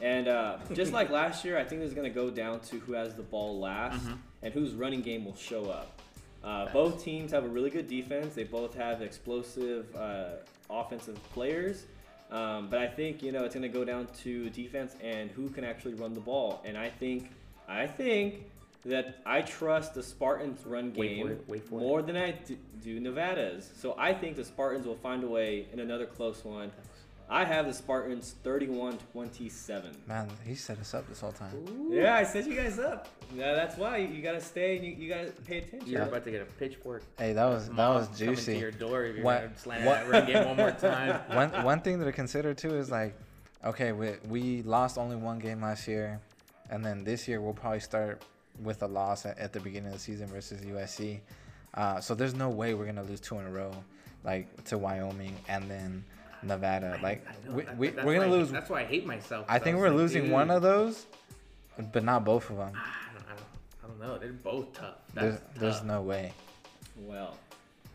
[0.00, 2.92] and uh, just like last year, I think it's going to go down to who
[2.94, 4.18] has the ball last Mhm.
[4.42, 6.00] and whose running game will show up.
[6.42, 6.72] Uh, Facts.
[6.72, 8.34] both teams have a really good defense.
[8.34, 10.30] They both have explosive uh,
[10.70, 11.84] offensive players.
[12.32, 15.50] Um, but I think you know it's going to go down to defense and who
[15.50, 16.62] can actually run the ball.
[16.64, 17.30] And I think,
[17.68, 18.44] I think
[18.84, 21.82] that I trust the Spartans' run Wait for game it, wait for it.
[21.82, 22.34] more than I
[22.82, 23.70] do Nevada's.
[23.76, 26.70] So I think the Spartans will find a way in another close one.
[27.30, 30.06] I have the Spartans 31-27.
[30.06, 31.52] Man, he set us up this whole time.
[31.90, 33.08] Yeah, I set you guys up.
[33.34, 35.88] Yeah, that's why you, you gotta stay and you, you gotta pay attention.
[35.88, 37.02] You're about to get a pitchfork.
[37.18, 38.58] Hey, that was that was coming To juicy.
[38.58, 41.20] your door if you're What- gonna slam what- that run game one more time.
[41.34, 43.14] one one thing to consider too is like,
[43.64, 46.20] okay, we we lost only one game last year,
[46.72, 48.22] and then this year we'll probably start
[48.62, 51.20] with a loss at, at the beginning of the season versus USC.
[51.74, 53.72] Uh, so there's no way we're gonna lose two in a row,
[54.24, 56.02] like to Wyoming and then
[56.42, 56.98] Nevada.
[57.02, 58.50] Like I know, we, that- we that's we're gonna I- lose.
[58.50, 59.46] That's why I hate myself.
[59.48, 61.06] I think was we're like, losing dude, one of those,
[61.92, 62.72] but not both of them.
[62.74, 63.40] I don't, I don't,
[63.84, 64.18] I don't know.
[64.18, 64.94] They're both tough.
[65.14, 65.84] There's That's there's tough.
[65.86, 66.32] no way.
[66.96, 67.36] Well,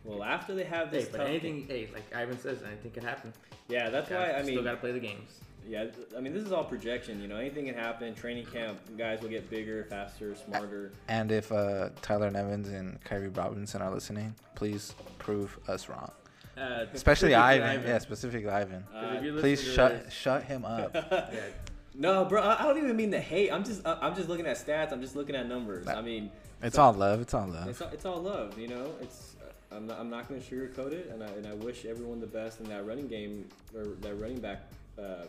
[0.03, 3.03] well, after they have Hey, this but tough anything, hey, like Ivan says, anything can
[3.03, 3.33] happen.
[3.69, 5.39] yeah, that's why I mean, still mean, gotta play the games.
[5.67, 5.85] Yeah,
[6.17, 7.21] I mean, this is all projection.
[7.21, 8.15] You know, anything can happen.
[8.15, 10.91] Training camp, guys will get bigger, faster, smarter.
[11.07, 16.11] And if uh, Tyler Nevens and Kairee Robinson are listening, please prove us wrong.
[16.57, 17.83] Uh, Especially specifically Ivan.
[17.85, 18.83] Yeah, specifically Ivan.
[18.95, 20.91] Uh, Please shut this- shut him up.
[20.95, 21.29] yeah,
[21.93, 23.51] no, bro, I I don't even mean the hate.
[23.51, 24.91] I'm just, I- I'm just looking at stats.
[24.91, 25.85] I'm just looking at numbers.
[25.85, 26.31] That- I mean,
[26.63, 27.21] It's all love.
[27.21, 27.67] It's all love.
[27.67, 28.91] It's all, it's all love, you know.
[29.01, 29.35] It's
[29.69, 32.25] I'm not, I'm not going to sugarcoat it, and I, and I wish everyone the
[32.25, 34.61] best in that running game or that running back
[34.97, 35.27] um,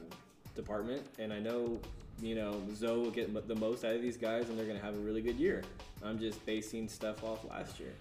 [0.58, 1.02] department.
[1.18, 1.80] And I know,
[2.20, 4.84] you know, Zoe will get the most out of these guys, and they're going to
[4.84, 5.62] have a really good year.
[6.02, 7.94] I'm just basing stuff off last year.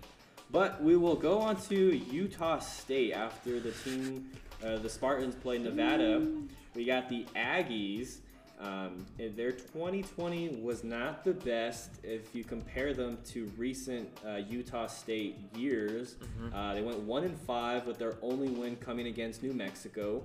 [0.52, 4.30] But we will go on to Utah State after the team,
[4.66, 6.26] uh, the Spartans play Nevada.
[6.74, 8.20] We got the Aggies.
[8.60, 14.88] Um, their 2020 was not the best if you compare them to recent uh, Utah
[14.88, 16.16] State years.
[16.56, 20.24] Uh, they went one and five with their only win coming against New Mexico.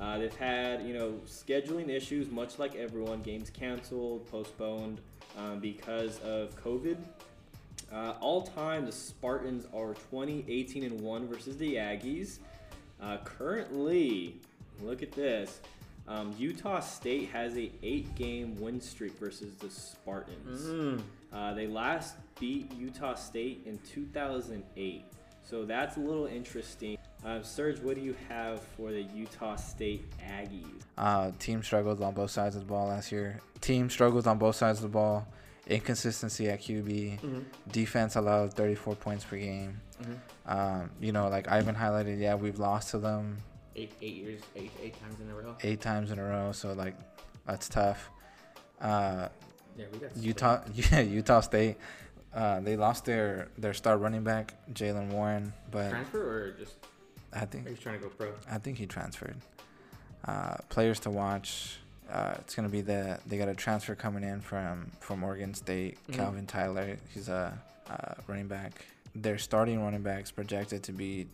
[0.00, 3.22] Uh, they've had you know scheduling issues, much like everyone.
[3.22, 5.00] Games canceled, postponed
[5.38, 6.96] um, because of COVID.
[7.92, 12.38] Uh, all time, the Spartans are 20, 18, and 1 versus the Aggies.
[13.02, 14.36] Uh, currently,
[14.80, 15.60] look at this.
[16.08, 20.62] Um, Utah State has a eight-game win streak versus the Spartans.
[20.62, 21.02] Mm.
[21.32, 25.04] Uh, they last beat Utah State in 2008,
[25.52, 26.96] so that's a little interesting.
[27.26, 30.64] Um, Serge, what do you have for the Utah State Aggies?
[30.96, 33.38] Uh, team struggles on both sides of the ball last year.
[33.60, 35.28] Team struggles on both sides of the ball.
[35.66, 37.20] inconsistency at QB.
[37.20, 37.40] Mm-hmm.
[37.70, 39.78] Defense allowed 34 points per game.
[40.02, 40.12] Mm-hmm.
[40.58, 43.36] Um, you know, like Ivan highlighted, yeah, we've lost to them
[43.76, 45.54] Eight eight years, eight eight times in a row.
[45.62, 46.94] eight times in a row, so like
[47.46, 48.10] that's tough.
[48.80, 49.28] Uh,
[49.78, 51.76] Yeah, we got Utah, yeah, Utah State,
[52.34, 56.74] uh, they lost their their star running back Jaylen Warren, but transfer or just
[57.32, 58.32] I think you trying to go pro?
[58.50, 59.36] I think he transferred.
[60.24, 61.78] Uh, players to watch.
[62.10, 65.98] Uh, it's gonna be the they got a transfer coming in from from Oregon State,
[66.08, 66.14] Mhm.
[66.14, 66.96] Calvin Tyler.
[67.14, 67.58] He's a
[67.90, 68.86] uh, running back.
[69.14, 71.26] Their starting running backs projected to be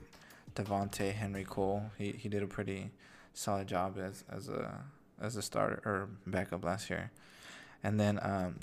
[0.54, 1.90] Devonte Henry Cole.
[1.98, 2.90] He he did a pretty
[3.34, 4.80] solid job as as a
[5.20, 7.10] as a starter or backup last year,
[7.82, 8.56] and then um,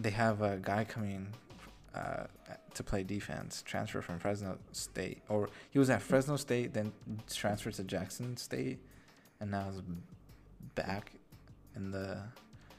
[0.00, 1.28] they have a guy coming.
[1.92, 2.24] Uh,
[2.72, 6.92] to play defense, transfer from Fresno State, or he was at Fresno State, then
[7.28, 8.78] transferred to Jackson State,
[9.40, 9.82] and now is
[10.76, 11.10] back
[11.74, 12.18] in the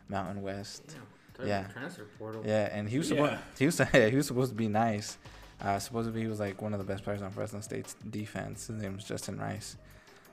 [0.07, 0.95] Mountain West.
[1.37, 1.67] Damn, Yeah.
[1.67, 2.41] Transfer portal.
[2.45, 3.39] Yeah, and he was supposed Yeah.
[3.59, 5.17] he was yeah, he was supposed to be nice.
[5.59, 8.67] Uh, supposedly he was like one of the best players on Fresno State's defense.
[8.67, 9.75] His name was Justin Rice,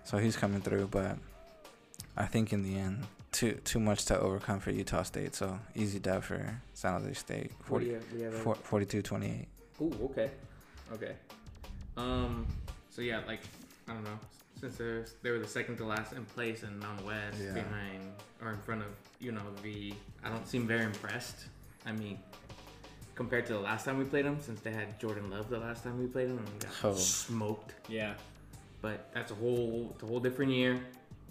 [0.04, 0.86] so he's coming through.
[0.86, 1.18] But
[2.16, 5.34] I think in the end, too too much to overcome for Utah State.
[5.34, 8.12] So easy dub for San Jose State, What do 40, have?
[8.12, 9.46] We have a- four- 42-28.
[9.80, 10.30] Ooh, okay,
[10.92, 11.14] okay.
[11.96, 12.46] Um,
[12.90, 13.40] so yeah, like
[13.88, 14.18] I don't know,
[14.60, 17.52] since they're they were the second to last in place in Mountain West, Yeah.
[17.54, 18.12] behind
[18.42, 18.88] or in front of
[19.20, 19.92] you know the,
[20.24, 21.46] I don't seem very impressed.
[21.86, 22.18] I mean,
[23.14, 25.82] compared to the last time we played them, since they had Jordan Love the last
[25.84, 26.94] time we played them and we got Oh.
[26.94, 27.74] smoked.
[27.88, 28.14] Yeah.
[28.80, 30.78] But that's a whole, it's a whole different year,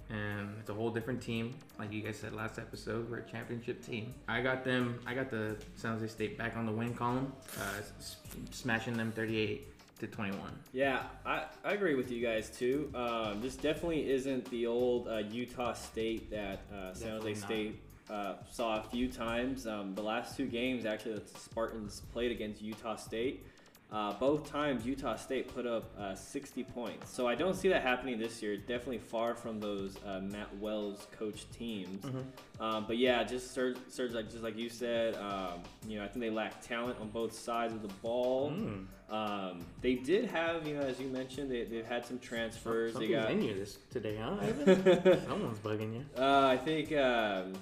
[0.09, 1.53] and it's a whole different team.
[1.77, 4.13] Like you guys said last episode, we're a championship team.
[4.27, 7.63] I got them, I got the San Jose State back on the win column, uh,
[7.99, 8.17] s-
[8.51, 9.67] smashing them 38
[9.99, 10.39] to 21.
[10.73, 12.91] Yeah, I, I agree with you guys too.
[12.95, 17.45] Um, this definitely isn't the old uh, Utah State that uh, San Definitely Jose.
[17.45, 17.79] State
[18.09, 19.67] uh, saw a few times.
[19.67, 23.45] Um, the last two games, actually, the Spartans played against Utah State.
[23.89, 27.09] Uh, both times, Utah State put up uh, 60 points.
[27.09, 28.57] So I don't see that happening this year.
[28.57, 32.03] Definitely far from those uh, Matt Wells coached teams.
[32.59, 36.07] Um, but yeah, just Serge, Serge, like just like you said, um, you know, I
[36.09, 38.51] think they lack talent on both sides of the ball.
[38.51, 38.87] Mm.
[39.09, 42.93] Um, they did have, you know, as you mentioned, they, they've had some transfers.
[42.93, 44.35] They Something's got, in you this today, huh?
[45.27, 46.05] Someone's bugging you.
[46.21, 47.53] uh, I think, um,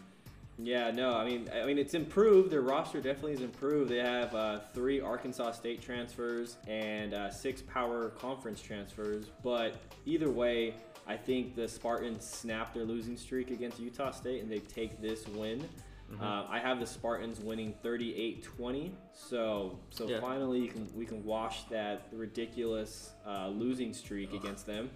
[0.58, 2.49] yeah, no, I mean, I mean, it's improved.
[2.51, 3.89] Their roster definitely is improved.
[3.91, 9.26] They have uh, three Arkansas State transfers and uh, six Power Conference transfers.
[9.43, 9.76] But
[10.06, 10.76] either way,
[11.08, 15.28] I think the Spartans snap their losing streak against Utah State, and they take this
[15.28, 15.68] win.
[16.12, 16.22] Mhm.
[16.22, 18.91] Uh, I have the Spartans winning 38-20.
[19.14, 20.20] So so Yeah.
[20.22, 24.89] finally you can, we can wash that ridiculous uh, losing streak against them.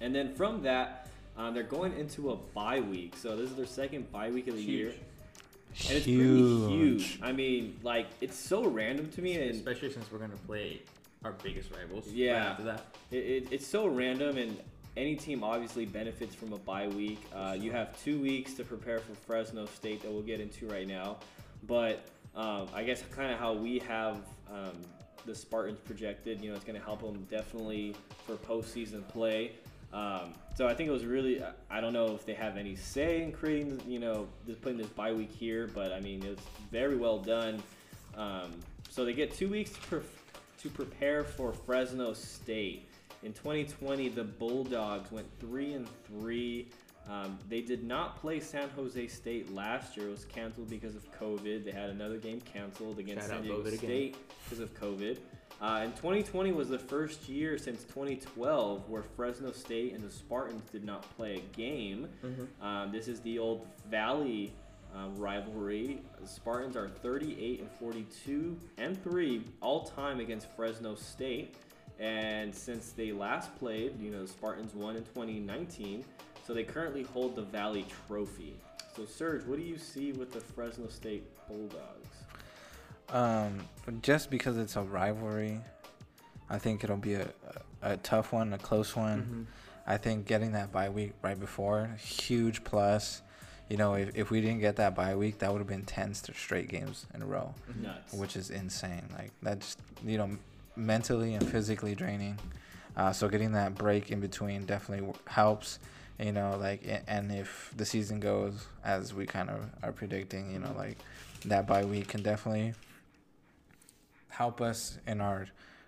[0.00, 1.08] And then from that,
[1.40, 3.16] um, they're going into a bye week.
[3.16, 4.88] So this is their second bye week of the year.
[4.90, 6.12] And it's pretty
[6.68, 7.18] huge.
[7.22, 10.82] I mean, like it's so random to me and Especially since we're going to play
[11.24, 12.06] our biggest rivals.
[12.06, 12.50] right Yeah.
[12.50, 12.86] after that.
[13.10, 14.56] It, it, it's so random, and
[14.96, 17.20] any team obviously benefits from a bye week.
[17.34, 20.88] Uh, you have two weeks to prepare for Fresno State that we'll get into right
[20.88, 21.18] now.
[21.66, 22.00] But
[22.34, 24.16] um, I guess kind of how we have
[24.50, 24.72] um,
[25.26, 27.94] the Spartans projected, you know, it's going to help them definitely
[28.26, 29.52] for postseason play.
[29.92, 33.22] Um, so I think it was really, I- don't know if they have any say
[33.22, 36.96] in creating, you know, just putting this bye week here, but I mean, it's very
[36.96, 37.62] well done.
[38.16, 38.52] Um,
[38.88, 40.00] so they get two weeks to, pre-
[40.62, 42.88] to prepare for Fresno State.
[43.22, 46.68] In 2020, the Bulldogs went three and three.
[47.08, 50.08] Um, they did not play San Jose State last year.
[50.08, 51.64] It was canceled because of COVID.
[51.64, 55.18] They had another game canceled against Shout San Diego State because of COVID.
[55.60, 60.62] Uh, and 2020 was the first year since 2012 where Fresno State and the Spartans
[60.70, 62.08] did not play a game.
[62.24, 62.66] Mm-hmm.
[62.66, 64.54] Um, this is the old Valley
[64.94, 66.00] um, rivalry.
[66.20, 71.54] The Spartans are 38 and 42 and 3 all time against Fresno State.
[71.98, 76.04] And since they last played, you know, the Spartans won in 2019.
[76.46, 78.56] So they currently hold the Valley Trophy.
[78.96, 81.99] So, Serge, what do you see with the Fresno State Bulldogs?
[83.12, 83.60] Um,
[84.02, 85.60] just because it's a rivalry,
[86.48, 87.28] I think it'll be a,
[87.82, 89.22] a, tough one, a close one.
[89.22, 89.42] Mm-hmm.
[89.86, 93.22] I think getting that bye week right before, huge plus.
[93.68, 96.14] You know, if, if we didn't get that bye week, that would have been 10
[96.14, 98.12] st- straight games in a row, Nuts.
[98.12, 99.08] which is insane.
[99.16, 100.30] Like, that's, you know,
[100.76, 102.38] mentally and physically draining.
[102.96, 105.78] Uh, so getting that break in between definitely helps.
[106.18, 110.58] You know, like, and if the season goes as we kind of are predicting, you
[110.58, 110.98] know, like
[111.46, 112.74] that bye week can definitely
[114.40, 115.46] help us in our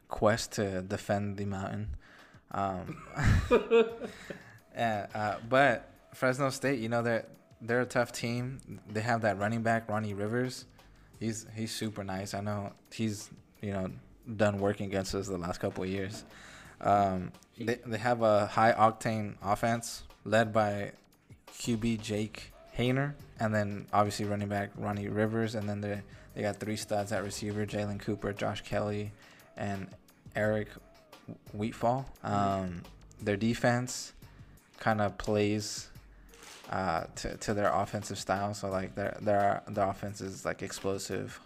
[0.09, 1.88] quest to defend the mountain.
[2.50, 3.03] Um,
[4.76, 7.24] uh, but Fresno State, you know, they're
[7.62, 8.61] they're a tough team.
[8.90, 10.66] They have that running back, Ronnie Rivers.
[11.18, 12.34] He's he's super nice.
[12.34, 13.30] I know he's
[13.62, 13.90] you know
[14.36, 16.22] done working against us the last couple of years.
[16.82, 20.92] Um, they they have a high octane offense led by
[21.59, 26.03] QB Jake Haener, and then obviously running back Ronnie Rivers, and then they
[26.34, 29.12] they got three studs at receiver: Jalen Cropper, Josh Kelly,
[29.56, 29.88] and
[30.34, 30.68] Keric
[31.56, 32.04] Wheatfall.
[32.24, 32.82] Um,
[33.20, 34.12] their defense
[34.78, 35.88] kind of plays
[36.70, 38.54] uh, to to their offensive style.
[38.54, 41.38] So like their their their offense is like explosive,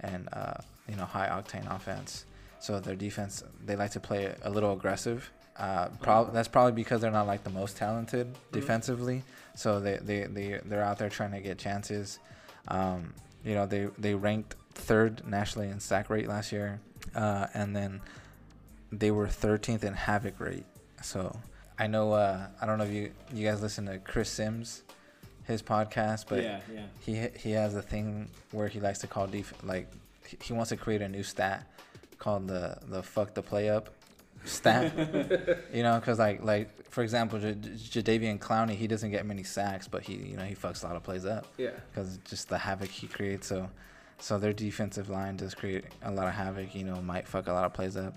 [0.00, 0.54] and uh,
[0.88, 2.24] you know high octane offense.
[2.60, 5.30] So their defense they like to play a little aggressive.
[5.56, 9.22] Uh, prob- that's probably because they're not like the most talented defensively.
[9.54, 12.18] So they they they they're out there trying to get chances.
[12.68, 13.12] Um,
[13.44, 16.80] you know they they ranked third nationally in sack rate last year,
[17.14, 18.00] uh, and then
[18.92, 20.64] they were 13th in havoc rate.
[21.02, 21.36] So
[21.78, 24.82] I know uh, I don't know if you you guys listen to Chris Sims,
[25.44, 26.86] his podcast, but yeah, yeah.
[27.00, 29.90] he he has a thing where he likes to call def- like
[30.26, 31.66] he- he wants to create a new stat
[32.18, 33.90] called the the fuck the play up
[34.44, 34.92] stat.
[35.72, 39.88] you know, because like like for example, J- Jadeveon Clowney, he doesn't get many sacks,
[39.88, 41.70] but he you know he fucks a lot of plays up Yeah.
[41.90, 43.46] because just the havoc he creates.
[43.48, 43.68] So,
[44.18, 46.74] so their defensive line does create a lot of havoc.
[46.74, 48.14] You know, might fuck a lot of plays up.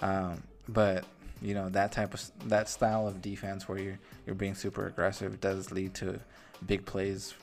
[0.00, 1.04] Um, but
[1.42, 5.40] you know that type of that style of defense where you're you're being super aggressive
[5.40, 6.18] does lead to
[6.66, 7.34] big plays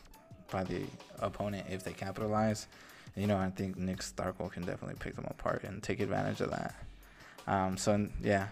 [0.52, 0.82] by the
[1.20, 2.68] opponent if they capitalize.
[3.16, 6.50] You know, I think Nick Starkel can definitely pick them apart and take advantage of
[6.50, 6.74] that.
[7.48, 8.48] Um, so yeah,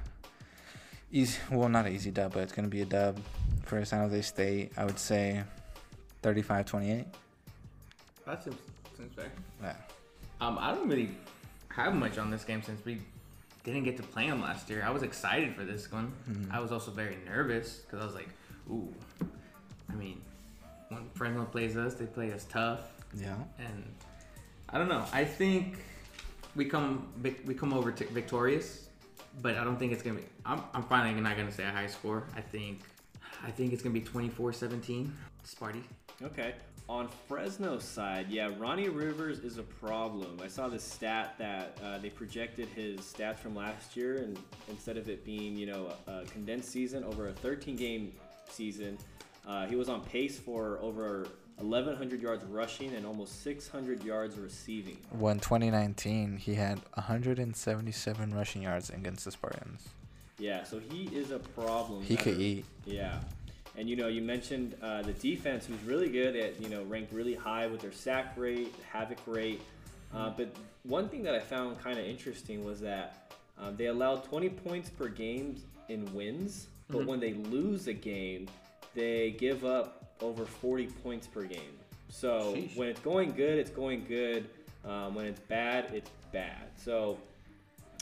[1.11, 1.37] easy.
[1.51, 3.19] Well, not an easy dub, but it's gonna be a dub
[3.65, 4.71] for San Jose State.
[4.77, 5.43] I would say
[6.23, 7.05] 35-28.
[8.25, 8.55] That seems
[8.97, 9.31] seems fair.
[9.61, 9.73] Yeah.
[10.39, 11.11] Um, I don't really
[11.69, 13.01] have much on this game since we
[13.63, 14.83] didn't get to play them last year.
[14.85, 16.11] I was excited for this one.
[16.29, 16.51] Mhm.
[16.51, 18.29] I was also very nervous because I was like,
[18.69, 18.93] ooh.
[19.89, 20.21] I mean,
[20.89, 22.81] when Fresno plays us, they play us tough,
[23.13, 23.35] Yeah.
[23.59, 23.83] and
[24.69, 25.05] I don't know.
[25.13, 25.77] I think
[26.55, 27.11] we come
[27.45, 28.89] we come over to victorious,
[29.41, 30.25] but I don't think it's gonna be.
[30.45, 32.23] I'm, I'm finally not gonna say a high score.
[32.35, 32.81] I think
[33.43, 35.09] I think it's gonna be 24-17.
[35.45, 35.81] Sparty.
[36.21, 36.53] Okay.
[36.89, 40.39] On Fresno's side, yeah, Ronnie Rivers is a problem.
[40.43, 44.37] I saw this stat that uh, they projected his stats from last year, and
[44.67, 48.11] instead of it being, you know, a, a condensed season over a 13 game
[48.49, 48.97] season,
[49.47, 51.27] uh, he was on pace for over
[51.63, 54.97] 1,100 yards rushing and almost 600 yards receiving.
[55.11, 59.87] When 2019, he had 177 rushing yards against the Spartans.
[60.39, 62.03] Yeah, so he is a problem.
[62.03, 62.65] He that could eat.
[62.85, 63.19] Yeah.
[63.77, 67.13] And you know, you mentioned uh, the defense, who's really good at you know ranked
[67.13, 69.61] really high with their sack rate, havoc rate.
[70.13, 70.53] Uh, but
[70.83, 74.89] one thing that I found kind of interesting was that um, they allowed 20 points
[74.89, 75.55] per game
[75.87, 77.05] in wins, but Mhm.
[77.05, 78.47] when they lose a game,
[78.93, 81.77] they give up over 40 points per game.
[82.09, 82.75] So Sheesh.
[82.75, 84.49] when it's going good, it's going good.
[84.83, 86.67] Um, when it's bad, it's bad.
[86.75, 87.17] So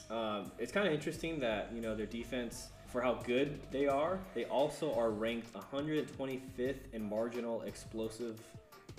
[0.10, 4.20] um, it's kind of interesting that you know their defense, for how good they are,
[4.34, 8.40] they also are ranked 125th in marginal explosive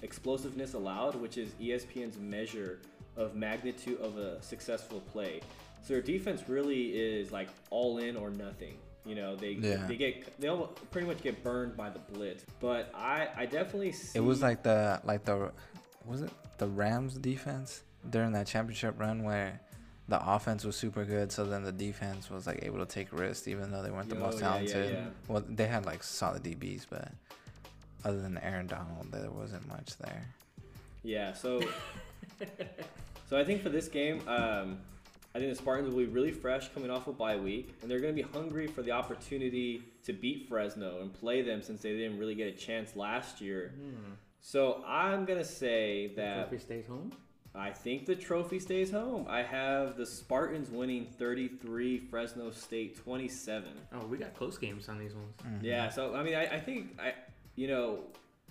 [0.03, 2.81] explosiveness allowed, which is ESPN's measure
[3.17, 5.41] of magnitude of a successful play.
[5.83, 8.77] So their defense really is like all in or nothing.
[9.07, 9.87] You know, they Yeah.
[9.87, 12.45] they get they all pretty much get burned by the blitz.
[12.61, 15.53] But I I definitely see It was like the like the
[16.05, 19.61] was it the Rams defense during that championship run where
[20.09, 23.47] the offense was super good, so then the defense was like able to take risks
[23.49, 24.93] even though they weren't the Yo, most yeah, yeah, talented.
[24.93, 25.05] yeah.
[25.29, 27.09] Well, they had like solid DBs, but
[28.05, 30.27] other than Aaron Donald, there wasn't much there.
[31.05, 31.61] Yeah, so
[33.29, 34.79] so I think for this game, um,
[35.35, 38.01] I think the Spartans will be really fresh coming off a bye week, and they're
[38.01, 41.93] going to be hungry for the opportunity to beat Fresno and play them since they
[41.97, 43.73] didn't really get a chance last year.
[44.41, 47.13] So I'm going to say that Trophy stays home.
[47.55, 49.27] I think the trophy stays home.
[49.29, 53.69] I have the Spartans winning 33, Fresno State 27.
[53.93, 55.35] Oh, we got close games on these ones.
[55.43, 55.63] Mhm.
[55.63, 57.13] Yeah, so I mean, I, I think I,
[57.57, 58.05] you know,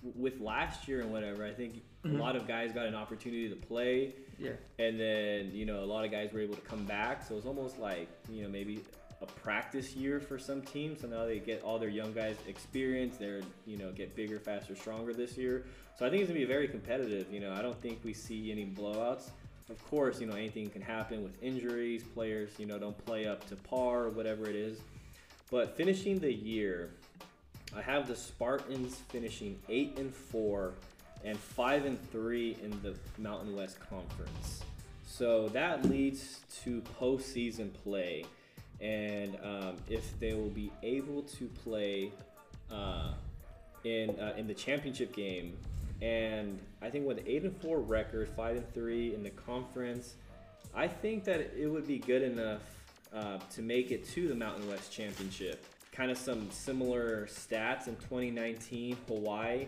[0.03, 2.15] with last year and whatever, I think Mhm.
[2.19, 4.51] a lot of guys got an opportunity to play, Yeah.
[4.77, 7.23] and then you know a lot of guys were able to come back.
[7.23, 8.81] So it was almost like you know maybe
[9.21, 11.01] a practice year for some teams.
[11.01, 13.17] So now they get all their young guys experience.
[13.17, 15.65] They're you know get bigger, faster, stronger this year.
[15.97, 17.31] So I think it's gonna be very competitive.
[17.31, 19.29] You know, I don't think we see any blowouts.
[19.69, 22.03] Of course, you know anything can happen with injuries.
[22.03, 24.79] Players, you know, don't play up to par or whatever it is.
[25.51, 26.91] But finishing the year,
[27.75, 30.73] I have the Spartans finishing eight and four
[31.23, 34.63] and five and three in the Mountain West Conference.
[35.05, 38.25] So that leads to postseason play,
[38.79, 42.11] and um, if they will be able to play
[42.71, 43.11] uh,
[43.83, 45.57] in uh, in the championship game,
[46.01, 50.15] and I think with eight and four record, five and three in the conference,
[50.73, 52.61] I think that it would be good enough
[53.13, 55.65] uh, to make it to the Mountain West Championship.
[55.91, 59.67] Kind of some similar stats in 2019, Hawaii.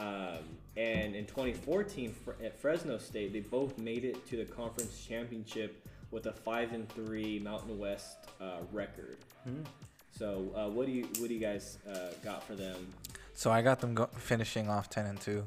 [0.00, 0.38] Um,
[0.76, 6.26] and in 2014 at Fresno State, they both made it to the conference championship with
[6.26, 9.18] a five and three Mountain West uh, record.
[9.44, 9.62] Hmm.
[10.10, 12.88] So, uh, what do you what do you guys uh, got for them?
[13.34, 15.46] So I got them go- finishing off ten and two,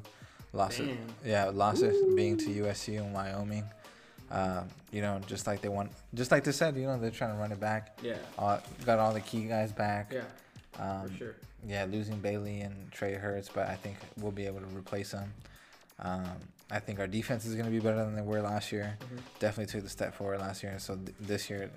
[0.52, 0.88] losses.
[0.88, 0.98] Damn.
[1.24, 3.64] Yeah, losses being to USU and Wyoming.
[4.30, 7.32] Um, you know, just like they want, just like they said, you know, they're trying
[7.32, 7.98] to run it back.
[8.02, 8.16] Yeah.
[8.38, 10.10] Uh, got all the key guys back.
[10.12, 10.22] Yeah.
[10.78, 11.34] Um, for sure.
[11.66, 15.32] Yeah, losing Bailey and Trey Hurts, but I think we'll be able to replace them.
[15.98, 16.26] Um,
[16.70, 18.96] I think our defense is going to be better than they were last year.
[19.00, 19.20] Mhm.
[19.38, 20.78] Definitely took the step forward last year.
[20.78, 21.70] So th- this year,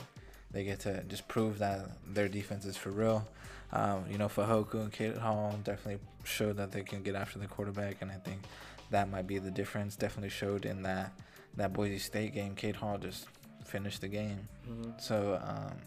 [0.52, 3.28] they get to just prove that their defense is for real.
[3.72, 7.48] Um, you know, Fehoko and Cade Hall definitely showed that they can get after the
[7.48, 8.42] quarterback, and I think
[8.92, 9.96] that might be the difference.
[9.96, 11.12] Definitely showed in that
[11.56, 12.56] that Boise State game.
[12.56, 13.28] Cade Hall just
[13.66, 14.48] finished the game.
[14.68, 15.00] Mhm.
[15.02, 15.78] So um,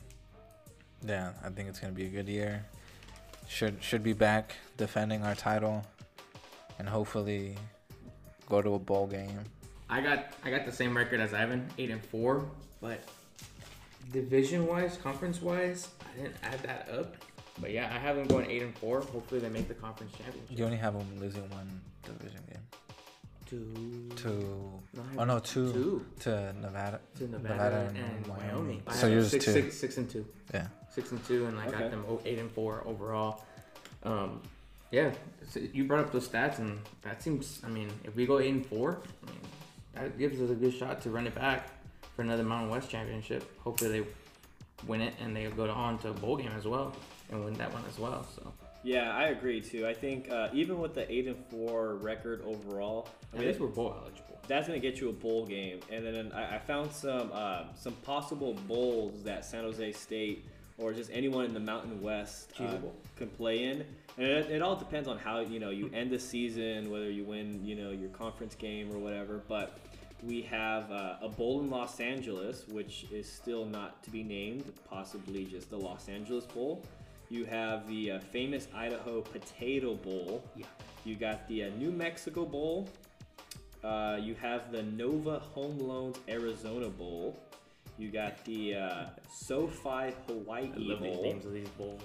[1.07, 2.65] yeah, I think it's gonna be a good year.
[3.51, 5.85] Should should be back defending our title,
[6.79, 7.57] and hopefully
[8.49, 9.41] go to a bowl game.
[9.89, 12.45] I got I got the same record as Ivan, eight and four,
[12.81, 13.01] but
[14.13, 17.17] division wise, conference wise, I didn't add that up.
[17.61, 19.01] But yeah, I have them going eight and four.
[19.01, 20.57] Hopefully, they make the conference championship.
[20.57, 22.63] You only have them losing one division game
[23.47, 24.09] Two.
[24.15, 24.29] to
[24.95, 27.01] No, oh no two, two to Nevada.
[27.19, 28.55] to Nevada, Nevada and, and Wyoming.
[28.55, 28.83] Wyoming.
[28.93, 29.53] So yours six, two.
[29.53, 30.25] six- six and two.
[30.55, 30.69] Yeah.
[30.91, 31.79] Six and two, and I Okay.
[31.79, 33.45] got them o- eight and four overall.
[34.03, 34.41] Um,
[34.91, 35.13] yeah,
[35.49, 37.61] so you brought up those stats, and that seems.
[37.65, 39.41] I mean, if we go eight and four, I mean,
[39.95, 41.69] that gives us a good shot to run it back
[42.17, 43.45] for another Mountain West championship.
[43.61, 44.07] Hopefully, they
[44.89, 46.97] win it and they go on to a bowl game as well
[47.31, 48.27] and win that one as well.
[48.35, 49.87] So Yeah, I agree too.
[49.87, 53.61] I think uh, even with the eight and four record overall, I at mean, least
[53.61, 54.41] we're bowl eligible.
[54.49, 55.81] that's gonna get you a bowl game.
[55.91, 60.47] And then I, I found some uh, some possible bowls that San Jose State
[60.81, 62.77] or just anyone in the Mountain West uh,
[63.17, 63.85] can play in.
[64.17, 67.25] And it, it all depends on how you know you end the season, whether you
[67.25, 69.43] win you know your conference game or whatever.
[69.47, 69.79] But
[70.23, 74.73] we have uh, a bowl in Los Angeles, which is still not to be named,
[74.89, 76.83] possibly just the Los Angeles Bowl.
[77.29, 80.43] You have the uh, famous Idaho Potato Bowl.
[80.57, 80.67] Yeah.
[81.05, 82.89] You got the uh, New Mexico Bowl.
[83.83, 87.39] Uh, you have the Nova Home Loans Arizona Bowl.
[88.01, 91.23] You got the uh, SoFi Hawaii I love these Bowl.
[91.23, 92.03] names of these bowls.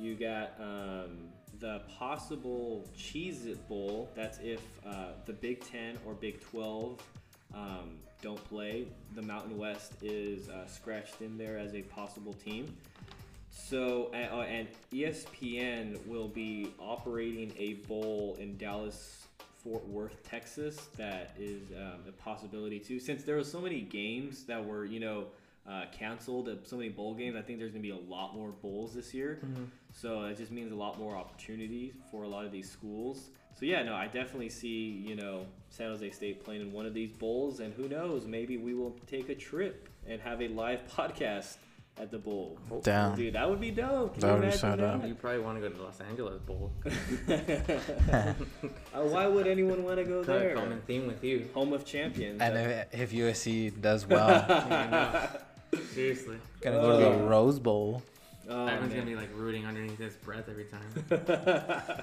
[0.00, 1.28] You got um,
[1.60, 4.10] the possible Cheez It Bowl.
[4.16, 7.00] That's if uh, the Big Ten or Big 12
[7.54, 8.88] um, don't play.
[9.14, 12.76] The Mountain West is uh, scratched in there as a possible team.
[13.48, 19.25] So, uh, and ESPN will be operating a bowl in Dallas,
[19.66, 20.76] Fort Worth, Texas.
[20.96, 23.00] That is um, a possibility too.
[23.00, 25.26] Since there were so many games that were, you know,
[25.68, 28.36] uh, canceled, uh, so many bowl games, I think there's going to be a lot
[28.36, 29.40] more bowls this year.
[29.92, 33.30] So it just means a lot more opportunities for a lot of these schools.
[33.58, 36.94] So yeah, no, I definitely see you know San Jose State playing in one of
[36.94, 40.80] these bowls, and who knows, maybe we will take a trip and have a live
[40.96, 41.56] podcast
[41.98, 42.58] at the bowl.
[42.82, 43.16] Down.
[43.16, 44.12] Dude, that would be dope.
[44.14, 45.06] Can That you would be so dope.
[45.06, 46.70] You probably want to go to the Los Angeles Bowl.
[48.94, 50.54] Uh, why would anyone want to go Kind of there?
[50.54, 51.48] common theme with you.
[51.54, 52.40] Home of champions.
[52.40, 52.60] And Uh,
[52.92, 55.28] if, if USC does well,
[55.92, 56.38] Seriously.
[56.62, 58.02] gonna go to the Uh, Rose Bowl.
[58.48, 58.90] oh, Ivan's man.
[58.90, 62.02] gonna be like rooting underneath his breath every time.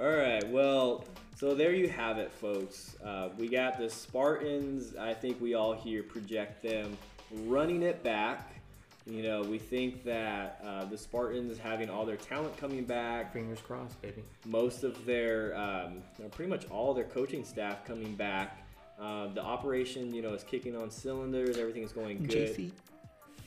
[0.00, 0.46] All right.
[0.48, 1.04] Well,
[1.36, 2.96] so there you have it, folks.
[3.04, 4.96] Uh, we got the Spartans.
[4.96, 6.96] I think we all here project them
[7.44, 8.59] running it back.
[9.06, 13.60] You know, we think that uh, the Spartans having all their talent coming back, Fingers
[13.60, 14.22] crossed, baby.
[14.44, 18.66] most of their, um, you pretty much all their coaching staff coming back.
[18.98, 21.56] Um, the operation, you know, is kicking on cylinders.
[21.56, 22.72] Everything is going good.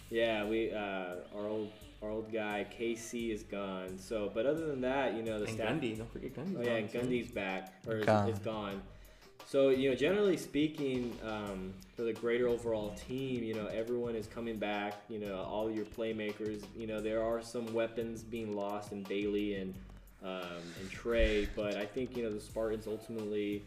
[0.09, 3.97] Yeah, we uh, our old our old guy KC is gone.
[3.97, 5.69] So, but other than that, you know, the And staff.
[5.69, 6.55] Gundy, don't forget Gundy.
[6.57, 8.81] Oh yeah, and Gundy's back or is, is gone.
[9.45, 14.27] So you know, generally speaking, um, for the greater overall team, you know, everyone is
[14.27, 15.01] coming back.
[15.09, 16.63] You know, all your playmakers.
[16.75, 19.73] You know, there are some weapons being lost in Bailey and
[20.23, 23.61] um, and Trey, but I think you know the Spartans ultimately,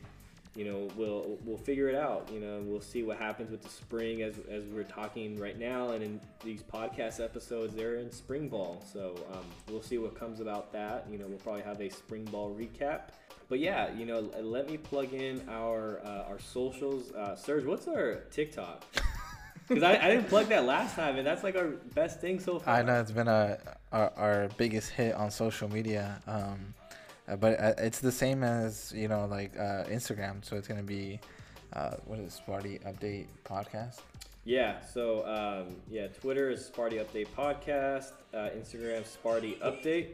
[0.57, 2.31] you know, we'll we'll figure it out.
[2.33, 5.91] You know, we'll see what happens with the spring as as we're talking right now,
[5.91, 8.83] and in these podcast episodes, they're in spring ball.
[8.93, 11.07] So um, we'll see what comes about that.
[11.11, 13.09] You know, we'll probably have a spring ball recap.
[13.49, 17.13] But yeah, you know, let me plug in our uh, our socials.
[17.13, 18.85] Uh, Serge, what's our TikTok?
[19.69, 22.61] Because I, I didn't plug that last time, and that's like our best thing so
[22.61, 22.73] far.
[22.73, 23.59] I know it's been a
[23.91, 26.23] our, our biggest hit on social media.
[26.29, 26.73] Um,
[27.29, 30.83] Uh, but uh, it's the same as you know like uh, Instagram, so it's gonna
[30.83, 31.21] be
[31.73, 34.01] uh, what is Sparty Update Podcast.
[34.45, 40.11] Yeah, so um, yeah, Twitter is Sparty Update Podcast, uh, Instagram Sparty Update,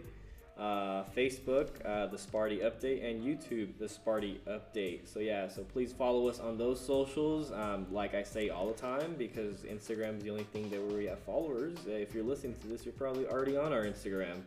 [0.58, 5.00] uh, Facebook uh, the Sparty Update, and YouTube the Sparty Update.
[5.12, 7.52] So yeah, so please follow us on those socials.
[7.52, 11.04] Um, like I say all the time, because Instagram is the only thing that we
[11.04, 11.76] have followers.
[11.86, 14.40] If you're listening to this, you're probably already on our Instagram.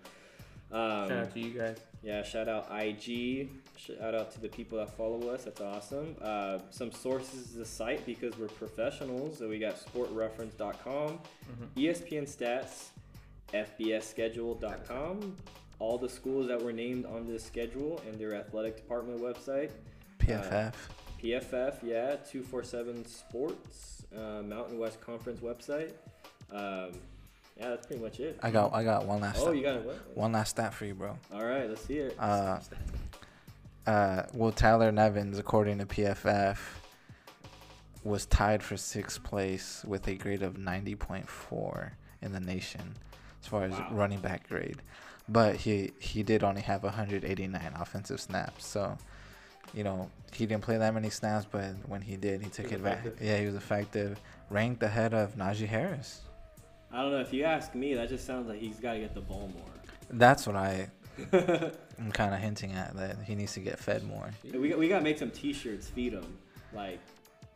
[0.71, 1.77] Um, Shout out to you guys.
[2.03, 3.49] yeah, shout out IG.
[3.77, 5.43] Shout out to the people that follow us.
[5.45, 6.15] That's awesome.
[6.21, 9.37] Uh, some sources of the site because we're professionals.
[9.37, 11.19] So we got sportreference.com,
[11.77, 12.87] ESPN stats,
[13.53, 15.35] FBSschedule.com,
[15.79, 19.71] all the schools that were named on this schedule and their athletic department website.
[20.19, 20.73] PFF.
[21.21, 25.91] PFF, yeah, 247 Sports, uh, Mountain West Conference website.
[26.51, 26.91] Um,
[27.57, 28.37] yeah, that's pretty much it.
[28.43, 29.83] I got I got one last Oh, stat- you got.
[29.85, 30.17] What?
[30.17, 31.17] one last stat for you, bro.
[31.33, 32.15] All right, let's see it.
[32.19, 32.59] Uh,
[33.87, 36.57] uh, well, Tyler Nevens, according to PFF,
[38.03, 41.91] was tied for sixth place with a grade of 90.4
[42.21, 42.95] in the nation
[43.41, 43.87] as far as Wow.
[43.91, 44.81] running back grade.
[45.27, 48.97] But he he did only have 189 offensive snaps, so
[49.73, 51.47] you know he didn't play that many snaps.
[51.49, 53.03] But when he did, he took it back.
[53.19, 54.19] Yeah, he was effective.
[54.51, 56.21] Ranked ahead of Najee Harris.
[56.91, 57.19] I don't know.
[57.19, 59.65] If you ask me, that just sounds like he's got to get the ball more.
[60.09, 60.89] That's what I
[61.33, 64.29] I'm kind of hinting at that he needs to get fed more.
[64.43, 65.87] we got, we got to make some T-shirts.
[65.87, 66.37] Feed him,
[66.73, 66.99] like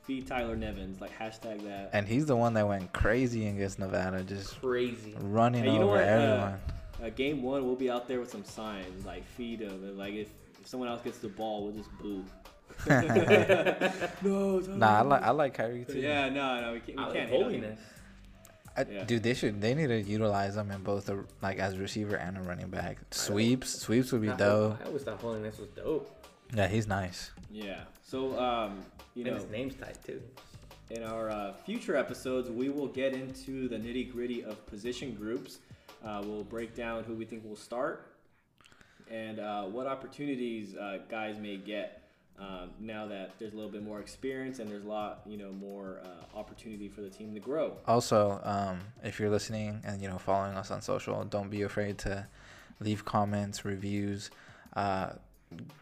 [0.03, 1.89] feed Tyler Nevens, like hashtag that.
[1.93, 5.15] And he's the one that went crazy against Nevada, just Crazy.
[5.19, 6.59] running Hey, you know over what, uh, everyone.
[7.01, 10.13] Uh, game one, we'll be out there with some signs, like feed him, and like
[10.13, 12.25] if, if someone else gets the ball, we'll just boo.
[14.21, 15.25] no, Tyler nah, I like Nevens.
[15.25, 15.99] I like Kairee too.
[15.99, 16.97] Yeah, no, no, we can't.
[16.97, 17.61] We I can't hate on him.
[17.61, 17.79] holiness.
[18.77, 19.03] I, Yeah.
[19.03, 22.37] Dude, they should they need to utilize them in both a, like as receiver and
[22.37, 22.97] a running back.
[23.11, 24.79] Sweeps, sweeps would be I, dope.
[24.81, 26.09] I always thought holiness was dope.
[26.53, 27.31] Yeah, he's nice.
[27.51, 27.81] Yeah.
[28.03, 30.21] So, um, you and know, his name's tight too.
[30.89, 35.59] In our uh, future episodes, we will get into the nitty gritty of position groups.
[36.03, 38.09] Uh, we'll break down who we think will start
[39.09, 41.98] and uh, what opportunities uh, guys may get
[42.39, 45.51] um, now that there's a little bit more experience and there's a lot, you know,
[45.51, 47.73] more uh, opportunity for the team to grow.
[47.85, 51.97] Also, um, if you're listening and you know following us on social, don't be afraid
[51.99, 52.27] to
[52.79, 54.31] leave comments, reviews.
[54.75, 55.09] Uh,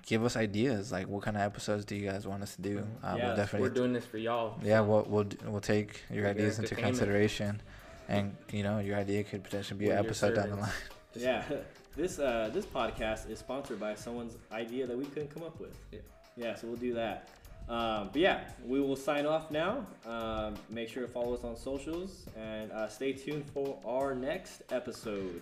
[0.05, 2.88] give us ideas like what kind of episodes do you guys want us to do?
[3.03, 4.58] Uh, Yeah, we'll we're We're definitely doing this for y'all.
[4.64, 7.62] yeah we'll we'll, d- we'll take your For your ideas into consideration,
[8.08, 10.72] and you know your idea could potentially be We're an episode down the line.
[11.16, 11.43] Yeah,
[11.95, 15.76] this uh, this podcast is sponsored by someone's idea that we couldn't come up with.
[15.91, 15.99] Yeah.
[16.38, 17.30] Yeah, so we'll do that.
[17.70, 19.86] Um, but yeah, we will sign off now.
[20.06, 24.64] Um, make sure to follow us on socials and uh, stay tuned for our next
[24.72, 25.42] episode.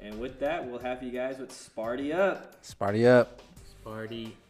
[0.00, 2.62] And with that, we'll have you guys with Sparty Up.
[2.62, 3.40] Sparty up.
[3.84, 4.41] Party up.